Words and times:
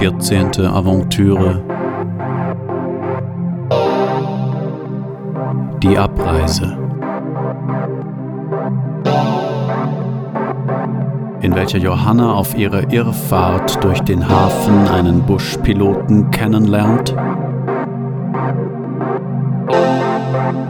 14. 0.00 0.64
Aventüre. 0.64 1.62
Die 5.82 5.98
Abreise. 5.98 6.74
In 11.42 11.54
welcher 11.54 11.76
Johanna 11.76 12.32
auf 12.32 12.56
ihrer 12.56 12.90
Irrfahrt 12.90 13.84
durch 13.84 14.00
den 14.00 14.26
Hafen 14.26 14.88
einen 14.88 15.20
Buschpiloten 15.20 16.30
kennenlernt, 16.30 17.14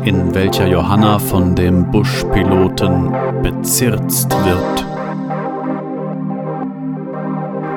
in 0.03 0.35
welcher 0.35 0.67
Johanna 0.67 1.21
von 1.21 1.55
dem 1.55 1.89
Buschpiloten 1.93 3.15
bezirzt 3.45 4.37
wird, 4.45 5.00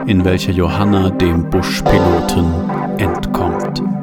in 0.05 0.25
welcher 0.25 0.51
Johanna 0.51 1.09
dem 1.09 1.49
Buschpiloten 1.49 2.45
entkommt. 2.97 4.02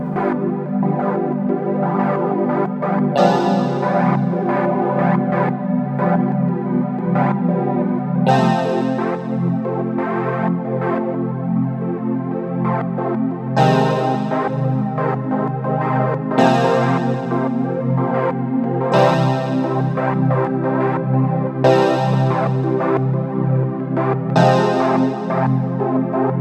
Der 26.31 26.37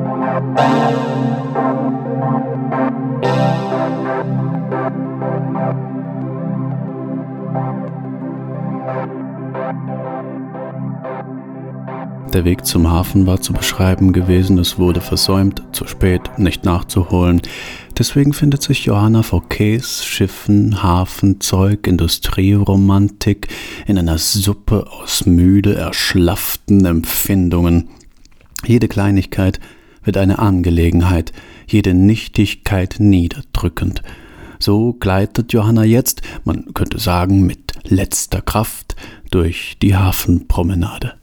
Weg 12.45 12.67
zum 12.67 12.91
Hafen 12.91 13.25
war 13.25 13.41
zu 13.41 13.51
beschreiben 13.53 14.13
gewesen, 14.13 14.59
es 14.59 14.77
wurde 14.77 15.01
versäumt, 15.01 15.63
zu 15.71 15.87
spät, 15.87 16.21
nicht 16.37 16.65
nachzuholen. 16.65 17.41
Deswegen 17.97 18.33
findet 18.33 18.61
sich 18.61 18.85
Johanna 18.85 19.23
Käs, 19.49 20.05
Schiffen, 20.05 20.83
Hafen, 20.83 21.41
Zeug, 21.41 21.87
Industrieromantik 21.87 23.47
in 23.87 23.97
einer 23.97 24.19
Suppe 24.19 24.85
aus 24.91 25.25
müde, 25.25 25.73
erschlafften 25.73 26.85
Empfindungen. 26.85 27.89
Jede 28.65 28.87
Kleinigkeit 28.87 29.59
wird 30.03 30.17
eine 30.17 30.39
Angelegenheit, 30.39 31.31
jede 31.67 31.93
Nichtigkeit 31.93 32.95
niederdrückend. 32.99 34.01
So 34.59 34.93
gleitet 34.93 35.53
Johanna 35.53 35.83
jetzt, 35.83 36.21
man 36.43 36.73
könnte 36.73 36.99
sagen 36.99 37.45
mit 37.45 37.73
letzter 37.85 38.41
Kraft, 38.41 38.95
durch 39.31 39.77
die 39.81 39.95
Hafenpromenade. 39.95 41.13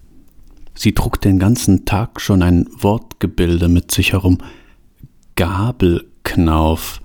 Sie 0.74 0.92
trug 0.92 1.20
den 1.20 1.38
ganzen 1.38 1.84
Tag 1.84 2.20
schon 2.20 2.42
ein 2.42 2.66
Wortgebilde 2.78 3.68
mit 3.68 3.90
sich 3.90 4.12
herum. 4.12 4.38
Gabelknauf. 5.34 7.00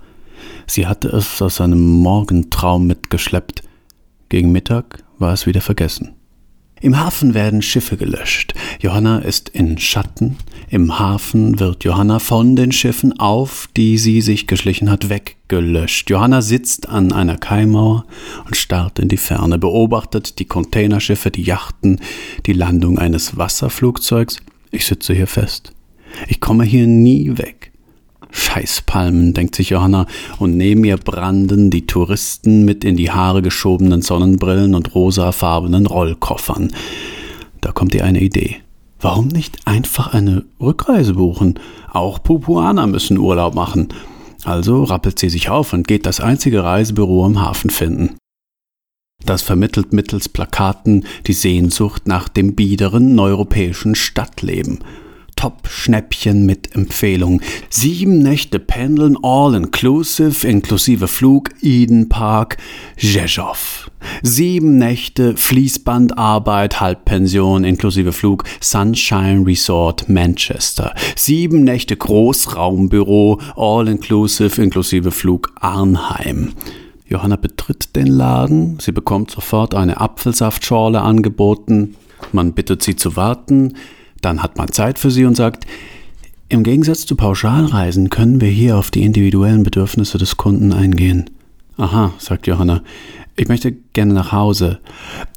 Sie 0.66 0.86
hatte 0.86 1.08
es 1.08 1.40
aus 1.42 1.60
einem 1.60 1.82
Morgentraum 1.82 2.86
mitgeschleppt. 2.86 3.62
Gegen 4.28 4.52
Mittag 4.52 5.04
war 5.18 5.32
es 5.32 5.46
wieder 5.46 5.60
vergessen. 5.60 6.14
Im 6.82 6.98
Hafen 6.98 7.32
werden 7.32 7.62
Schiffe 7.62 7.96
gelöscht. 7.96 8.54
Johanna 8.80 9.20
ist 9.20 9.48
in 9.48 9.78
Schatten. 9.78 10.36
Im 10.68 10.98
Hafen 10.98 11.60
wird 11.60 11.84
Johanna 11.84 12.18
von 12.18 12.56
den 12.56 12.72
Schiffen, 12.72 13.18
auf 13.20 13.68
die 13.76 13.98
sie 13.98 14.20
sich 14.20 14.48
geschlichen 14.48 14.90
hat, 14.90 15.08
weggelöscht. 15.08 16.10
Johanna 16.10 16.42
sitzt 16.42 16.88
an 16.88 17.12
einer 17.12 17.38
Kaimauer 17.38 18.04
und 18.46 18.56
starrt 18.56 18.98
in 18.98 19.08
die 19.08 19.16
Ferne, 19.16 19.58
beobachtet 19.58 20.40
die 20.40 20.44
Containerschiffe, 20.44 21.30
die 21.30 21.44
Yachten, 21.44 22.00
die 22.46 22.52
Landung 22.52 22.98
eines 22.98 23.36
Wasserflugzeugs. 23.36 24.38
Ich 24.72 24.84
sitze 24.84 25.14
hier 25.14 25.28
fest. 25.28 25.72
Ich 26.26 26.40
komme 26.40 26.64
hier 26.64 26.88
nie 26.88 27.38
weg. 27.38 27.71
Scheißpalmen, 28.32 29.34
denkt 29.34 29.54
sich 29.54 29.70
Johanna, 29.70 30.06
und 30.38 30.56
neben 30.56 30.84
ihr 30.84 30.96
branden 30.96 31.70
die 31.70 31.86
Touristen 31.86 32.64
mit 32.64 32.84
in 32.84 32.96
die 32.96 33.10
Haare 33.10 33.42
geschobenen 33.42 34.02
Sonnenbrillen 34.02 34.74
und 34.74 34.94
rosafarbenen 34.94 35.86
Rollkoffern. 35.86 36.72
Da 37.60 37.72
kommt 37.72 37.94
ihr 37.94 38.04
eine 38.04 38.20
Idee. 38.20 38.56
Warum 39.00 39.28
nicht 39.28 39.66
einfach 39.66 40.14
eine 40.14 40.44
Rückreise 40.60 41.14
buchen? 41.14 41.58
Auch 41.90 42.22
Pupuaner 42.22 42.86
müssen 42.86 43.18
Urlaub 43.18 43.54
machen. 43.54 43.88
Also 44.44 44.84
rappelt 44.84 45.18
sie 45.18 45.28
sich 45.28 45.48
auf 45.48 45.72
und 45.72 45.86
geht 45.86 46.06
das 46.06 46.20
einzige 46.20 46.64
Reisebüro 46.64 47.24
am 47.24 47.40
Hafen 47.40 47.70
finden. 47.70 48.16
Das 49.24 49.42
vermittelt 49.42 49.92
mittels 49.92 50.28
Plakaten 50.28 51.04
die 51.26 51.32
Sehnsucht 51.32 52.06
nach 52.06 52.28
dem 52.28 52.54
biederen 52.54 53.18
europäischen 53.18 53.94
Stadtleben. 53.94 54.80
Top-Schnäppchen 55.36 56.46
mit 56.46 56.74
Empfehlung. 56.74 57.40
Sieben 57.68 58.18
Nächte 58.18 58.58
pendeln, 58.58 59.16
all 59.22 59.54
inclusive, 59.54 60.46
inklusive 60.46 61.08
Flug, 61.08 61.50
Eden 61.62 62.08
Park, 62.08 62.58
Rzeszow. 62.96 63.90
Sieben 64.22 64.78
Nächte 64.78 65.36
Fließbandarbeit, 65.36 66.80
Halbpension, 66.80 67.64
inklusive 67.64 68.12
Flug, 68.12 68.44
Sunshine 68.60 69.46
Resort, 69.46 70.08
Manchester. 70.08 70.94
Sieben 71.16 71.64
Nächte 71.64 71.96
Großraumbüro, 71.96 73.40
all 73.56 73.88
inclusive, 73.88 74.60
inklusive 74.62 75.10
Flug, 75.10 75.52
Arnheim. 75.60 76.52
Johanna 77.12 77.36
betritt 77.36 77.94
den 77.94 78.06
Laden, 78.06 78.78
sie 78.80 78.92
bekommt 78.92 79.30
sofort 79.30 79.74
eine 79.74 80.00
Apfelsaftschorle 80.00 81.02
angeboten, 81.02 81.96
man 82.32 82.54
bittet 82.54 82.82
sie 82.82 82.96
zu 82.96 83.16
warten, 83.16 83.74
dann 84.22 84.42
hat 84.42 84.56
man 84.56 84.72
Zeit 84.72 84.98
für 84.98 85.10
sie 85.10 85.26
und 85.26 85.36
sagt, 85.36 85.66
im 86.48 86.64
Gegensatz 86.64 87.06
zu 87.06 87.16
Pauschalreisen 87.16 88.10
können 88.10 88.40
wir 88.40 88.48
hier 88.48 88.76
auf 88.76 88.90
die 88.90 89.04
individuellen 89.04 89.62
Bedürfnisse 89.62 90.18
des 90.18 90.36
Kunden 90.36 90.72
eingehen. 90.72 91.30
Aha, 91.78 92.12
sagt 92.18 92.46
Johanna, 92.46 92.82
ich 93.34 93.48
möchte 93.48 93.72
gerne 93.72 94.12
nach 94.12 94.32
Hause. 94.32 94.80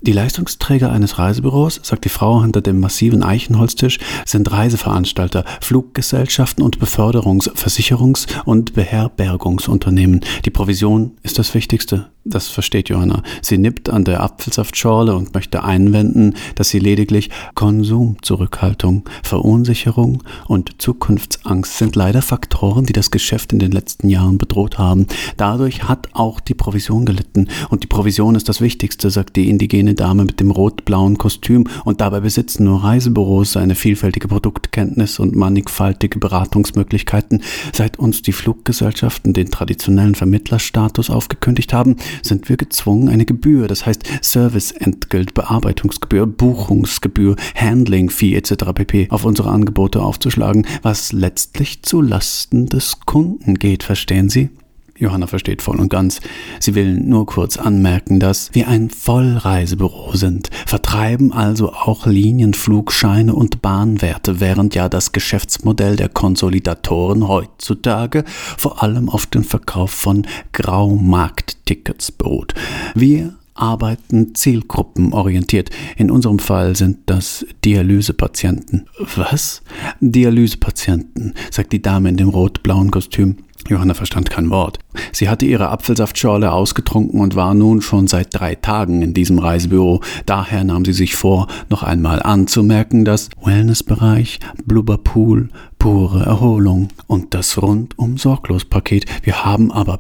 Die 0.01 0.11
Leistungsträger 0.11 0.91
eines 0.91 1.17
Reisebüros, 1.17 1.79
sagt 1.81 2.03
die 2.03 2.09
Frau 2.09 2.41
hinter 2.41 2.61
dem 2.61 2.81
massiven 2.81 3.23
Eichenholztisch, 3.23 3.99
sind 4.25 4.51
Reiseveranstalter, 4.51 5.45
Fluggesellschaften 5.61 6.61
und 6.61 6.79
Beförderungs-, 6.79 7.49
Versicherungs- 7.55 8.27
und 8.43 8.73
Beherbergungsunternehmen. 8.73 10.19
Die 10.43 10.51
Provision 10.51 11.11
ist 11.23 11.39
das 11.39 11.53
Wichtigste. 11.53 12.09
Das 12.27 12.47
versteht 12.47 12.89
Johanna. 12.89 13.21
Sie 13.43 13.59
nippt 13.59 13.91
an 13.91 14.03
der 14.03 14.23
Apfelsaftschorle 14.23 15.15
und 15.15 15.35
möchte 15.35 15.63
einwenden, 15.63 16.33
dass 16.55 16.69
sie 16.69 16.79
lediglich 16.79 17.29
Konsumzurückhaltung, 17.53 19.03
Verunsicherung 19.21 20.23
und 20.47 20.81
Zukunftsangst 20.81 21.77
sind 21.77 21.95
leider 21.95 22.23
Faktoren, 22.23 22.87
die 22.87 22.93
das 22.93 23.11
Geschäft 23.11 23.53
in 23.53 23.59
den 23.59 23.71
letzten 23.71 24.09
Jahren 24.09 24.39
bedroht 24.39 24.79
haben. 24.79 25.05
Dadurch 25.37 25.83
hat 25.83 26.09
auch 26.13 26.39
die 26.39 26.55
Provision 26.55 27.05
gelitten 27.05 27.47
und 27.69 27.83
die 27.83 27.87
Provision 27.87 28.33
ist 28.33 28.49
das 28.49 28.59
Wichtigste, 28.59 29.11
sagt 29.11 29.35
die 29.35 29.47
indigene 29.47 29.93
Dame 29.93 30.25
mit 30.25 30.39
dem 30.39 30.49
rot-blauen 30.49 31.19
Kostüm 31.19 31.67
und 31.83 32.01
dabei 32.01 32.21
besitzen 32.21 32.63
nur 32.63 32.83
Reisebüros 32.83 33.55
eine 33.55 33.75
vielfältige 33.75 34.29
Produktkenntnis 34.29 35.19
und 35.19 35.35
mannigfaltige 35.35 36.17
Beratungsmöglichkeiten. 36.17 37.43
Seit 37.71 37.99
uns 37.99 38.23
die 38.23 38.33
Fluggesellschaften 38.33 39.33
den 39.33 39.51
traditionellen 39.51 40.15
Vermittlerstatus 40.15 41.11
aufgekündigt 41.11 41.71
haben, 41.71 41.97
sind 42.21 42.49
wir 42.49 42.57
gezwungen, 42.57 43.09
eine 43.09 43.25
Gebühr, 43.25 43.67
das 43.67 43.85
heißt 43.85 44.03
Serviceentgelt, 44.21 45.33
Bearbeitungsgebühr, 45.33 46.25
Buchungsgebühr, 46.25 47.35
Handling-Fee 47.55 48.35
etc. 48.35 48.73
pp. 48.73 49.07
auf 49.09 49.25
unsere 49.25 49.49
Angebote 49.49 50.01
aufzuschlagen, 50.01 50.65
was 50.81 51.11
letztlich 51.11 51.83
zu 51.83 52.01
Lasten 52.01 52.67
des 52.67 52.99
Kunden 53.05 53.55
geht, 53.55 53.83
verstehen 53.83 54.29
Sie? 54.29 54.49
Johanna 54.97 55.27
versteht 55.27 55.61
voll 55.61 55.79
und 55.79 55.89
ganz. 55.89 56.21
Sie 56.61 56.73
will 56.73 56.93
nur 56.93 57.25
kurz 57.25 57.57
anmerken, 57.57 58.21
dass 58.21 58.49
wir 58.53 58.69
ein 58.69 58.89
Vollreisebüro 58.89 60.15
sind, 60.15 60.49
vertreiben 60.65 61.33
also 61.33 61.73
auch 61.73 62.05
Linienflugscheine 62.05 63.35
und 63.35 63.61
Bahnwerte, 63.61 64.39
während 64.39 64.73
ja 64.73 64.87
das 64.87 65.11
Geschäftsmodell 65.11 65.97
der 65.97 66.07
Konsolidatoren 66.07 67.27
heutzutage 67.27 68.23
vor 68.27 68.81
allem 68.83 69.09
auf 69.09 69.25
den 69.25 69.43
Verkauf 69.43 69.91
von 69.91 70.25
Graumarkttickets 70.53 72.13
beruht. 72.13 72.53
Wir 72.93 73.33
arbeiten 73.53 74.35
zielgruppenorientiert. 74.35 75.69
In 75.97 76.11
unserem 76.11 76.39
Fall 76.39 76.75
sind 76.75 76.99
das 77.05 77.45
Dialysepatienten. 77.63 78.87
Was? 79.15 79.61
Dialysepatienten, 79.99 81.33
sagt 81.51 81.73
die 81.73 81.81
Dame 81.81 82.09
in 82.09 82.17
dem 82.17 82.29
rot-blauen 82.29 82.91
Kostüm. 82.91 83.37
Johanna 83.67 83.95
verstand 83.95 84.29
kein 84.29 84.51
Wort. 84.51 84.77
Sie 85.11 85.27
hatte 85.27 85.45
ihre 85.45 85.69
Apfelsaftschorle 85.69 86.51
ausgetrunken 86.51 87.19
und 87.19 87.35
war 87.35 87.55
nun 87.55 87.81
schon 87.81 88.05
seit 88.07 88.27
drei 88.31 88.53
Tagen 88.53 89.01
in 89.01 89.13
diesem 89.13 89.39
Reisebüro. 89.39 90.01
Daher 90.27 90.63
nahm 90.63 90.85
sie 90.85 90.93
sich 90.93 91.15
vor, 91.15 91.47
noch 91.69 91.81
einmal 91.81 92.21
anzumerken, 92.21 93.05
dass 93.05 93.29
Wellnessbereich, 93.43 94.39
Blubberpool, 94.65 95.49
pure 95.79 96.25
Erholung 96.25 96.89
und 97.07 97.33
das 97.33 97.61
rundum 97.61 98.17
sorglos 98.17 98.65
Paket. 98.65 99.05
Wir 99.23 99.45
haben 99.45 99.71
aber 99.71 99.97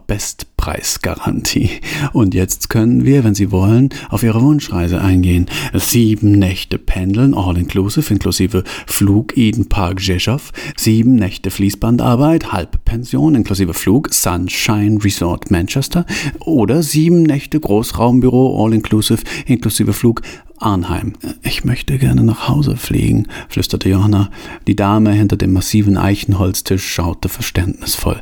Bestpreisgarantie. 0.65 1.69
Und 2.13 2.33
jetzt 2.33 2.69
können 2.69 3.05
wir, 3.05 3.23
wenn 3.23 3.35
Sie 3.35 3.51
wollen, 3.51 3.89
auf 4.09 4.23
Ihre 4.23 4.41
Wunschreise 4.41 4.99
eingehen. 4.99 5.45
Sieben 5.73 6.31
Nächte 6.31 6.79
Pendeln, 6.79 7.33
all 7.35 7.57
inclusive, 7.57 8.11
inklusive 8.11 8.63
Flug 8.87 9.37
Eden 9.37 9.69
Park 9.69 10.01
Rzeszow, 10.01 10.51
sieben 10.75 11.15
Nächte 11.15 11.51
Fließbandarbeit, 11.51 12.51
Halbpension 12.51 13.35
inklusive 13.35 13.73
Flug 13.73 14.11
Sunshine 14.11 15.03
Resort 15.03 15.51
Manchester 15.51 16.05
oder 16.39 16.81
sieben 16.81 17.23
Nächte 17.23 17.59
Großraumbüro, 17.59 18.63
all 18.63 18.73
inclusive, 18.73 19.21
inklusive 19.45 19.93
Flug 19.93 20.21
Arnheim. 20.57 21.13
Ich 21.41 21.63
möchte 21.63 21.97
gerne 21.97 22.23
nach 22.23 22.47
Hause 22.47 22.77
fliegen, 22.77 23.27
flüsterte 23.49 23.89
Johanna. 23.89 24.29
Die 24.67 24.75
Dame 24.75 25.11
hinter 25.11 25.37
dem 25.37 25.53
massiven 25.53 25.97
Eichenholztisch 25.97 26.85
schaute 26.85 27.29
verständnisvoll. 27.29 28.21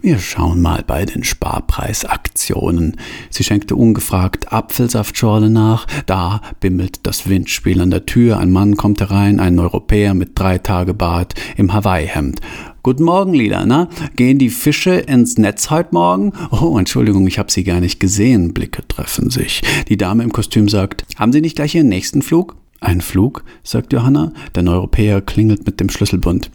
Wir 0.00 0.18
schauen 0.18 0.62
mal 0.62 0.84
bei 0.86 1.04
den 1.04 1.24
Sparpreisaktionen. 1.24 2.96
Sie 3.30 3.44
schenkte 3.44 3.74
ungefragt 3.74 4.52
Apfelsaftschorle 4.52 5.50
nach. 5.50 5.86
Da 6.06 6.40
bimmelt 6.60 7.00
das 7.06 7.28
Windspiel 7.28 7.80
an 7.80 7.90
der 7.90 8.06
Tür. 8.06 8.38
Ein 8.38 8.52
Mann 8.52 8.76
kommt 8.76 9.00
herein, 9.00 9.40
ein 9.40 9.58
Europäer 9.58 10.14
mit 10.14 10.38
drei 10.38 10.58
Tage 10.58 10.94
Bart 10.94 11.34
im 11.56 11.72
Hawaii-Hemd. 11.72 12.40
Guten 12.86 13.02
Morgen, 13.02 13.34
Lila, 13.34 13.66
na? 13.66 13.88
Gehen 14.14 14.38
die 14.38 14.48
Fische 14.48 14.92
ins 14.92 15.38
Netz 15.38 15.70
heute 15.70 15.88
Morgen? 15.90 16.32
Oh, 16.52 16.78
Entschuldigung, 16.78 17.26
ich 17.26 17.36
habe 17.40 17.50
Sie 17.50 17.64
gar 17.64 17.80
nicht 17.80 17.98
gesehen. 17.98 18.54
Blicke 18.54 18.86
treffen 18.86 19.28
sich. 19.28 19.60
Die 19.88 19.96
Dame 19.96 20.22
im 20.22 20.32
Kostüm 20.32 20.68
sagt, 20.68 21.04
haben 21.16 21.32
Sie 21.32 21.40
nicht 21.40 21.56
gleich 21.56 21.74
Ihren 21.74 21.88
nächsten 21.88 22.22
Flug? 22.22 22.54
Ein 22.78 23.00
Flug? 23.00 23.42
sagt 23.64 23.92
Johanna. 23.92 24.32
Der 24.54 24.64
Europäer 24.68 25.20
klingelt 25.20 25.66
mit 25.66 25.80
dem 25.80 25.88
Schlüsselbund. 25.88 26.52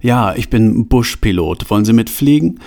Ja, 0.00 0.34
ich 0.34 0.48
bin 0.48 0.88
Buschpilot. 0.88 1.68
Wollen 1.68 1.84
Sie 1.84 1.92
mitfliegen? 1.92 2.58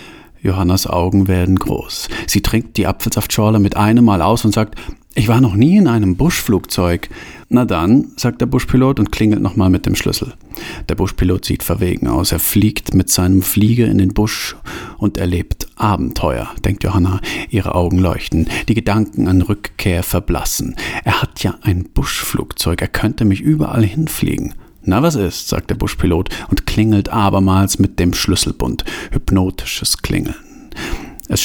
Johannas 0.44 0.85
Augen 0.85 1.27
werden 1.27 1.56
groß. 1.56 2.09
Sie 2.27 2.41
trinkt 2.41 2.77
die 2.77 2.85
Apfelsaftschorle 2.85 3.57
mit 3.57 3.75
einem 3.75 4.06
Mal 4.06 4.21
aus 4.21 4.45
und 4.45 4.53
sagt, 4.53 4.79
ich 5.19 5.27
war 5.27 5.42
noch 5.42 5.56
nie 5.56 5.75
in 5.75 5.88
einem 5.89 6.16
Buschflugzeug. 6.16 7.10
Na 7.50 7.66
dann, 7.66 8.13
sagt 8.16 8.39
der 8.39 8.45
Buschpilot 8.45 9.01
und 9.01 9.12
klingelt 9.12 9.42
nochmal 9.42 9.69
mit 9.69 9.86
dem 9.86 9.95
Schlüssel. 9.95 10.33
Der 10.88 10.95
Buschpilot 10.95 11.44
sieht 11.44 11.62
verwegen 11.62 12.07
aus. 12.07 12.31
Er 12.31 12.39
fliegt 12.39 12.94
mit 12.94 13.10
seinem 13.10 13.42
Flieger 13.42 13.88
in 13.88 13.98
den 13.98 14.13
Busch 14.13 14.56
und 14.98 15.18
erlebt 15.18 15.68
Abenteuer, 15.75 16.50
denkt 16.63 16.86
Johanna. 16.86 17.19
Ihre 17.50 17.75
Augen 17.75 18.00
leuchten, 18.00 18.48
die 18.69 18.75
Gedanken 18.75 19.27
an 19.27 19.42
Rückkehr 19.42 20.04
verblassen. 20.04 20.77
Er 21.04 21.21
hat 21.21 21.44
ja 21.44 21.56
ein 21.63 21.89
Buschflugzeug, 21.94 22.81
er 22.81 22.88
könnte 22.88 23.25
mich 23.25 23.42
überall 23.42 23.83
hinfliegen. 23.83 24.54
Na, 24.83 25.04
was 25.04 25.16
ist? 25.16 25.50
sagt 25.50 25.69
der 25.69 25.75
Buschpilot 25.75 26.30
und 26.50 26.66
klingelt 26.66 27.10
abermals 27.10 27.77
mit 27.77 28.00
dem 28.00 28.13
Schlüsselbund. 28.13 28.86
Hypnotisches 29.12 29.98
Klingeln. 29.98 30.36
Es 31.27 31.44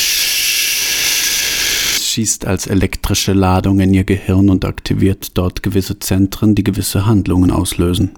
schießt 2.14 2.46
als 2.46 2.68
elektrische 2.68 3.32
Ladung 3.32 3.80
in 3.80 3.92
ihr 3.92 4.04
Gehirn 4.04 4.48
und 4.48 4.64
aktiviert 4.64 5.36
dort 5.36 5.64
gewisse 5.64 5.98
Zentren, 5.98 6.54
die 6.54 6.62
gewisse 6.62 7.06
Handlungen 7.06 7.50
auslösen. 7.50 8.12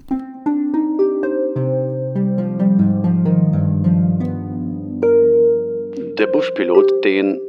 Der 6.19 6.27
Buschpilot, 6.27 7.03
den 7.03 7.39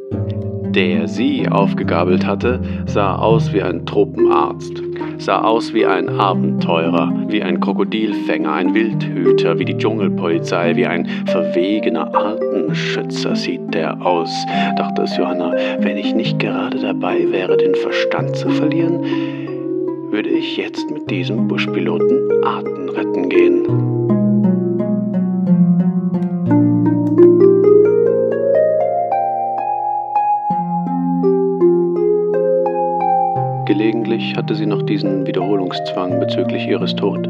der 0.70 1.09
sie 1.09 1.49
aufgegabelt 1.49 2.26
hatte, 2.26 2.61
sah 2.87 3.17
aus 3.17 3.53
wie 3.53 3.62
ein 3.62 3.87
Tropenarzt, 3.87 4.82
sah 5.19 5.43
aus 5.43 5.73
wie 5.75 5.87
ein 5.87 6.09
Abenteurer, 6.09 7.12
wie 7.29 7.43
ein 7.43 7.61
Krokodilfänger, 7.61 8.53
ein 8.53 8.75
Wildhüter, 8.75 9.59
wie 9.59 9.65
die 9.65 9.76
Dschungelpolizei, 9.76 10.76
wie 10.76 10.87
ein 10.87 11.09
verwegener 11.26 12.15
Artenschützer 12.15 13.35
sieht 13.37 13.75
der 13.75 14.00
aus, 14.05 14.31
dachte 14.76 15.03
es 15.03 15.17
Johanna. 15.17 15.55
Wenn 15.81 15.97
ich 15.97 16.15
nicht 16.15 16.38
gerade 16.38 16.79
dabei 16.79 17.31
wäre, 17.31 17.56
den 17.56 17.75
Verstand 17.75 18.37
zu 18.37 18.49
verlieren, 18.50 19.03
würde 20.11 20.31
ich 20.31 20.56
jetzt 20.56 20.91
mit 20.91 21.11
diesem 21.11 21.49
Buschpiloten 21.49 22.44
Arten 22.44 22.88
retten 22.91 23.29
gehen. 23.29 23.99
Gelegentlich 33.79 34.35
hatte 34.35 34.57
sie 34.57 34.67
noch 34.67 34.83
diesen 34.83 35.25
Wiederholungszwang 35.25 36.19
bezüglich 36.19 36.67
ihres 36.67 36.97
Tod. 36.97 37.29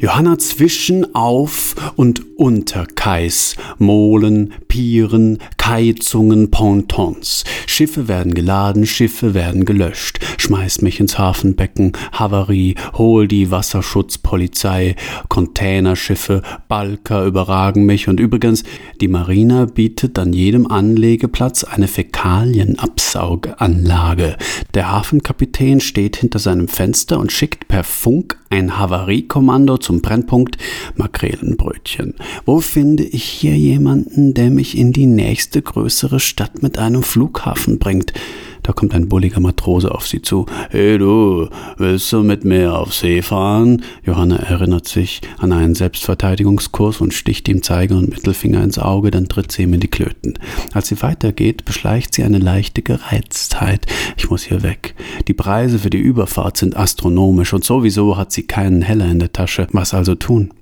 Johanna 0.00 0.36
zwischen 0.38 1.14
Auf- 1.14 1.74
und 1.96 2.36
Unterkais, 2.36 3.56
Molen, 3.78 4.52
Pieren, 4.68 5.38
Keizungen, 5.56 6.50
Pontons. 6.50 7.44
Schiffe 7.66 8.08
werden 8.08 8.34
geladen, 8.34 8.84
Schiffe 8.84 9.32
werden 9.34 9.64
gelöscht. 9.64 10.18
Schmeiß 10.40 10.82
mich 10.82 11.00
ins 11.00 11.18
Hafenbecken, 11.18 11.92
Havarie, 12.12 12.76
hol 12.94 13.26
die 13.28 13.50
Wasserschutzpolizei, 13.50 14.96
Containerschiffe, 15.28 16.40
Balker 16.66 17.26
überragen 17.26 17.84
mich 17.84 18.08
und 18.08 18.18
übrigens, 18.18 18.64
die 19.00 19.08
Marina 19.08 19.66
bietet 19.66 20.18
an 20.18 20.32
jedem 20.32 20.66
Anlegeplatz 20.66 21.64
eine 21.64 21.88
Fäkalienabsauganlage. 21.88 24.38
Der 24.74 24.90
Hafenkapitän 24.90 25.80
steht 25.80 26.16
hinter 26.16 26.38
seinem 26.38 26.68
Fenster 26.68 27.18
und 27.18 27.32
schickt 27.32 27.68
per 27.68 27.84
Funk 27.84 28.38
ein 28.48 28.78
Havariekommando 28.78 29.76
zum 29.78 30.00
Brennpunkt 30.00 30.56
Makrelenbrötchen. 30.96 32.14
Wo 32.46 32.60
finde 32.60 33.04
ich 33.04 33.24
hier 33.24 33.56
jemanden, 33.56 34.34
der 34.34 34.50
mich 34.50 34.76
in 34.76 34.92
die 34.92 35.06
nächste 35.06 35.62
größere 35.62 36.18
Stadt 36.18 36.62
mit 36.62 36.78
einem 36.78 37.02
Flughafen 37.02 37.78
bringt? 37.78 38.12
Da 38.62 38.72
kommt 38.72 38.94
ein 38.94 39.08
bulliger 39.08 39.40
Matrose 39.40 39.92
auf 39.92 40.06
sie 40.06 40.22
zu. 40.22 40.46
Hey 40.70 40.98
du, 40.98 41.48
willst 41.76 42.12
du 42.12 42.22
mit 42.22 42.44
mir 42.44 42.76
auf 42.76 42.94
See 42.94 43.22
fahren? 43.22 43.82
Johanna 44.04 44.36
erinnert 44.36 44.86
sich 44.86 45.20
an 45.38 45.52
einen 45.52 45.74
Selbstverteidigungskurs 45.74 47.00
und 47.00 47.14
sticht 47.14 47.48
ihm 47.48 47.62
Zeiger 47.62 47.96
und 47.96 48.10
Mittelfinger 48.10 48.62
ins 48.62 48.78
Auge, 48.78 49.10
dann 49.10 49.28
tritt 49.28 49.52
sie 49.52 49.62
ihm 49.62 49.74
in 49.74 49.80
die 49.80 49.88
Klöten. 49.88 50.38
Als 50.72 50.88
sie 50.88 51.00
weitergeht, 51.02 51.64
beschleicht 51.64 52.14
sie 52.14 52.22
eine 52.22 52.38
leichte 52.38 52.82
Gereiztheit. 52.82 53.86
Ich 54.16 54.30
muss 54.30 54.42
hier 54.42 54.62
weg. 54.62 54.94
Die 55.28 55.34
Preise 55.34 55.78
für 55.78 55.90
die 55.90 55.98
Überfahrt 55.98 56.56
sind 56.56 56.76
astronomisch 56.76 57.52
und 57.52 57.64
sowieso 57.64 58.16
hat 58.16 58.32
sie 58.32 58.42
keinen 58.42 58.82
Heller 58.82 59.06
in 59.06 59.18
der 59.18 59.32
Tasche. 59.32 59.66
Was 59.72 59.94
also 59.94 60.14
tun? 60.14 60.52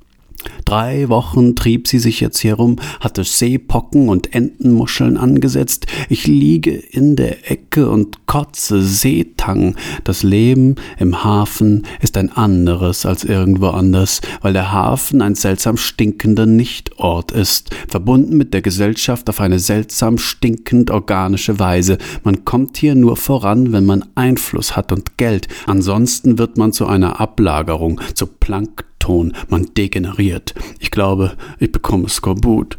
Drei 0.65 1.09
Wochen 1.09 1.57
trieb 1.57 1.89
sie 1.89 1.99
sich 1.99 2.21
jetzt 2.21 2.45
herum, 2.45 2.77
hatte 3.01 3.25
Seepocken 3.25 4.09
und 4.09 4.35
Entenmuscheln 4.35 5.17
angesetzt. 5.17 5.87
Ich 6.09 6.27
liege 6.27 6.73
in 6.73 7.17
der 7.17 7.51
Ecke 7.51 7.89
und 7.89 8.27
kotze 8.27 8.83
Seetang. 8.83 9.77
Das 10.05 10.23
Leben 10.23 10.77
im 10.99 11.25
Hafen 11.25 11.87
ist 12.01 12.17
ein 12.19 12.31
anderes 12.31 13.07
als 13.07 13.25
irgendwo 13.25 13.69
anders, 13.69 14.21
weil 14.43 14.53
der 14.53 14.71
Hafen 14.71 15.23
ein 15.23 15.35
seltsam 15.35 15.77
stinkender 15.79 16.47
Nichtort 16.47 17.33
ist, 17.33 17.71
verbunden 17.89 18.37
mit 18.37 18.53
der 18.53 18.63
Gesellschaft 18.63 19.29
auf 19.31 19.41
eine 19.41 19.59
seltsam 19.59 20.19
stinkend 20.19 20.91
organische 20.91 21.59
Weise. 21.59 21.99
Man 22.25 22.45
kommt 22.45 22.77
hier 22.77 22.95
nur 22.95 23.17
voran, 23.17 23.73
wenn 23.73 23.87
man 23.87 24.05
Einfluss 24.15 24.77
hat 24.77 24.93
und 24.93 25.17
Geld. 25.17 25.49
Ansonsten 25.67 26.39
wird 26.39 26.59
man 26.59 26.73
zu 26.73 26.87
einer 26.87 27.21
Ablagerung, 27.21 28.01
zu 28.15 28.27
Plankton 28.27 28.98
Ton, 29.09 29.33
man 29.49 29.71
degeneriert. 29.75 30.55
Ich 30.81 30.91
glaube, 30.91 31.33
ich 31.59 31.73
bekomme 31.73 32.11
Skorbut. 32.11 32.77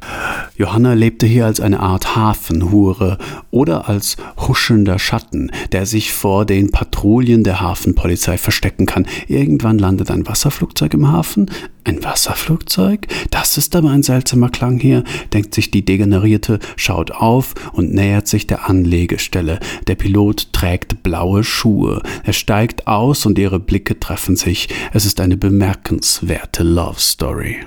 Johanna 0.58 0.94
lebte 0.94 1.26
hier 1.26 1.48
als 1.48 1.60
eine 1.60 1.80
Art 1.80 2.16
Hafenhure 2.16 3.18
oder 3.50 3.90
als 3.90 4.16
huschelnder 4.38 5.00
Schatten, 5.00 5.52
der 5.72 5.88
sich 5.88 6.14
vor 6.14 6.46
den 6.46 6.70
Patrouillen 6.70 7.44
der 7.44 7.62
Hafenpolizei 7.62 8.38
verstecken 8.38 8.86
kann. 8.86 9.08
Irgendwann 9.28 9.80
landet 9.80 10.12
ein 10.12 10.28
Wasserflugzeug 10.28 10.94
im 10.94 11.12
Hafen. 11.12 11.50
Ein 11.90 12.04
Wasserflugzeug? 12.04 13.08
Das 13.32 13.58
ist 13.58 13.76
aber 13.76 13.90
ein 13.90 14.04
seltsamer 14.04 14.50
Klang 14.50 14.80
hier, 14.80 15.04
denkt 15.34 15.56
sich 15.56 15.72
die 15.72 15.84
Degenerierte, 15.84 16.60
schaut 16.76 17.10
auf 17.10 17.56
und 17.74 17.96
nähert 17.96 18.28
sich 18.28 18.46
der 18.46 18.70
Anlegestelle. 18.70 19.60
Der 19.88 19.96
Pilot 19.96 20.54
trägt 20.54 21.02
blaue 21.02 21.44
Schuhe. 21.44 22.04
Er 22.24 22.34
steigt 22.34 22.86
aus 22.86 23.26
und 23.26 23.40
ihre 23.40 23.60
Blicke 23.60 24.00
treffen 24.00 24.36
sich. 24.36 24.70
Es 24.94 25.08
ist 25.08 25.20
eine 25.20 25.36
bemerkenswerte 25.36 26.62
Love 26.62 27.00
Story. 27.00 27.58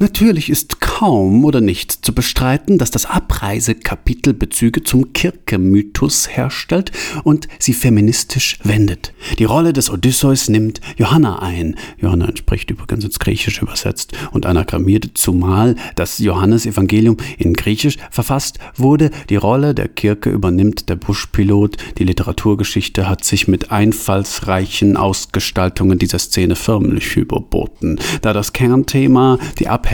Natürlich 0.00 0.48
ist 0.48 0.80
kaum 0.80 1.44
oder 1.44 1.60
nicht 1.60 1.90
zu 1.90 2.14
bestreiten, 2.14 2.78
dass 2.78 2.92
das 2.92 3.04
Abreisekapitel 3.04 4.32
Bezüge 4.32 4.84
zum 4.84 5.12
Kirke-Mythos 5.12 6.28
herstellt 6.28 6.92
und 7.24 7.48
sie 7.58 7.72
feministisch 7.72 8.60
wendet. 8.62 9.12
Die 9.40 9.44
Rolle 9.44 9.72
des 9.72 9.90
Odysseus 9.90 10.48
nimmt 10.48 10.80
Johanna 10.98 11.40
ein. 11.40 11.74
Johanna 12.00 12.28
entspricht 12.28 12.70
übrigens 12.70 13.04
ins 13.04 13.18
Griechische 13.18 13.62
übersetzt 13.62 14.12
und 14.30 14.46
anagrammiert, 14.46 15.10
zumal 15.14 15.74
das 15.96 16.18
Johannesevangelium 16.18 17.16
in 17.36 17.54
Griechisch 17.54 17.96
verfasst 18.12 18.60
wurde. 18.76 19.10
Die 19.30 19.36
Rolle 19.36 19.74
der 19.74 19.88
Kirke 19.88 20.30
übernimmt 20.30 20.88
der 20.88 20.96
Buschpilot. 20.96 21.76
Die 21.98 22.04
Literaturgeschichte 22.04 23.08
hat 23.08 23.24
sich 23.24 23.48
mit 23.48 23.72
einfallsreichen 23.72 24.96
Ausgestaltungen 24.96 25.98
dieser 25.98 26.20
Szene 26.20 26.54
förmlich 26.54 27.16
überboten. 27.16 27.98
Da 28.22 28.32
das 28.32 28.52
Kernthema 28.52 29.40
die 29.58 29.66
Abhängigkeit 29.66 29.87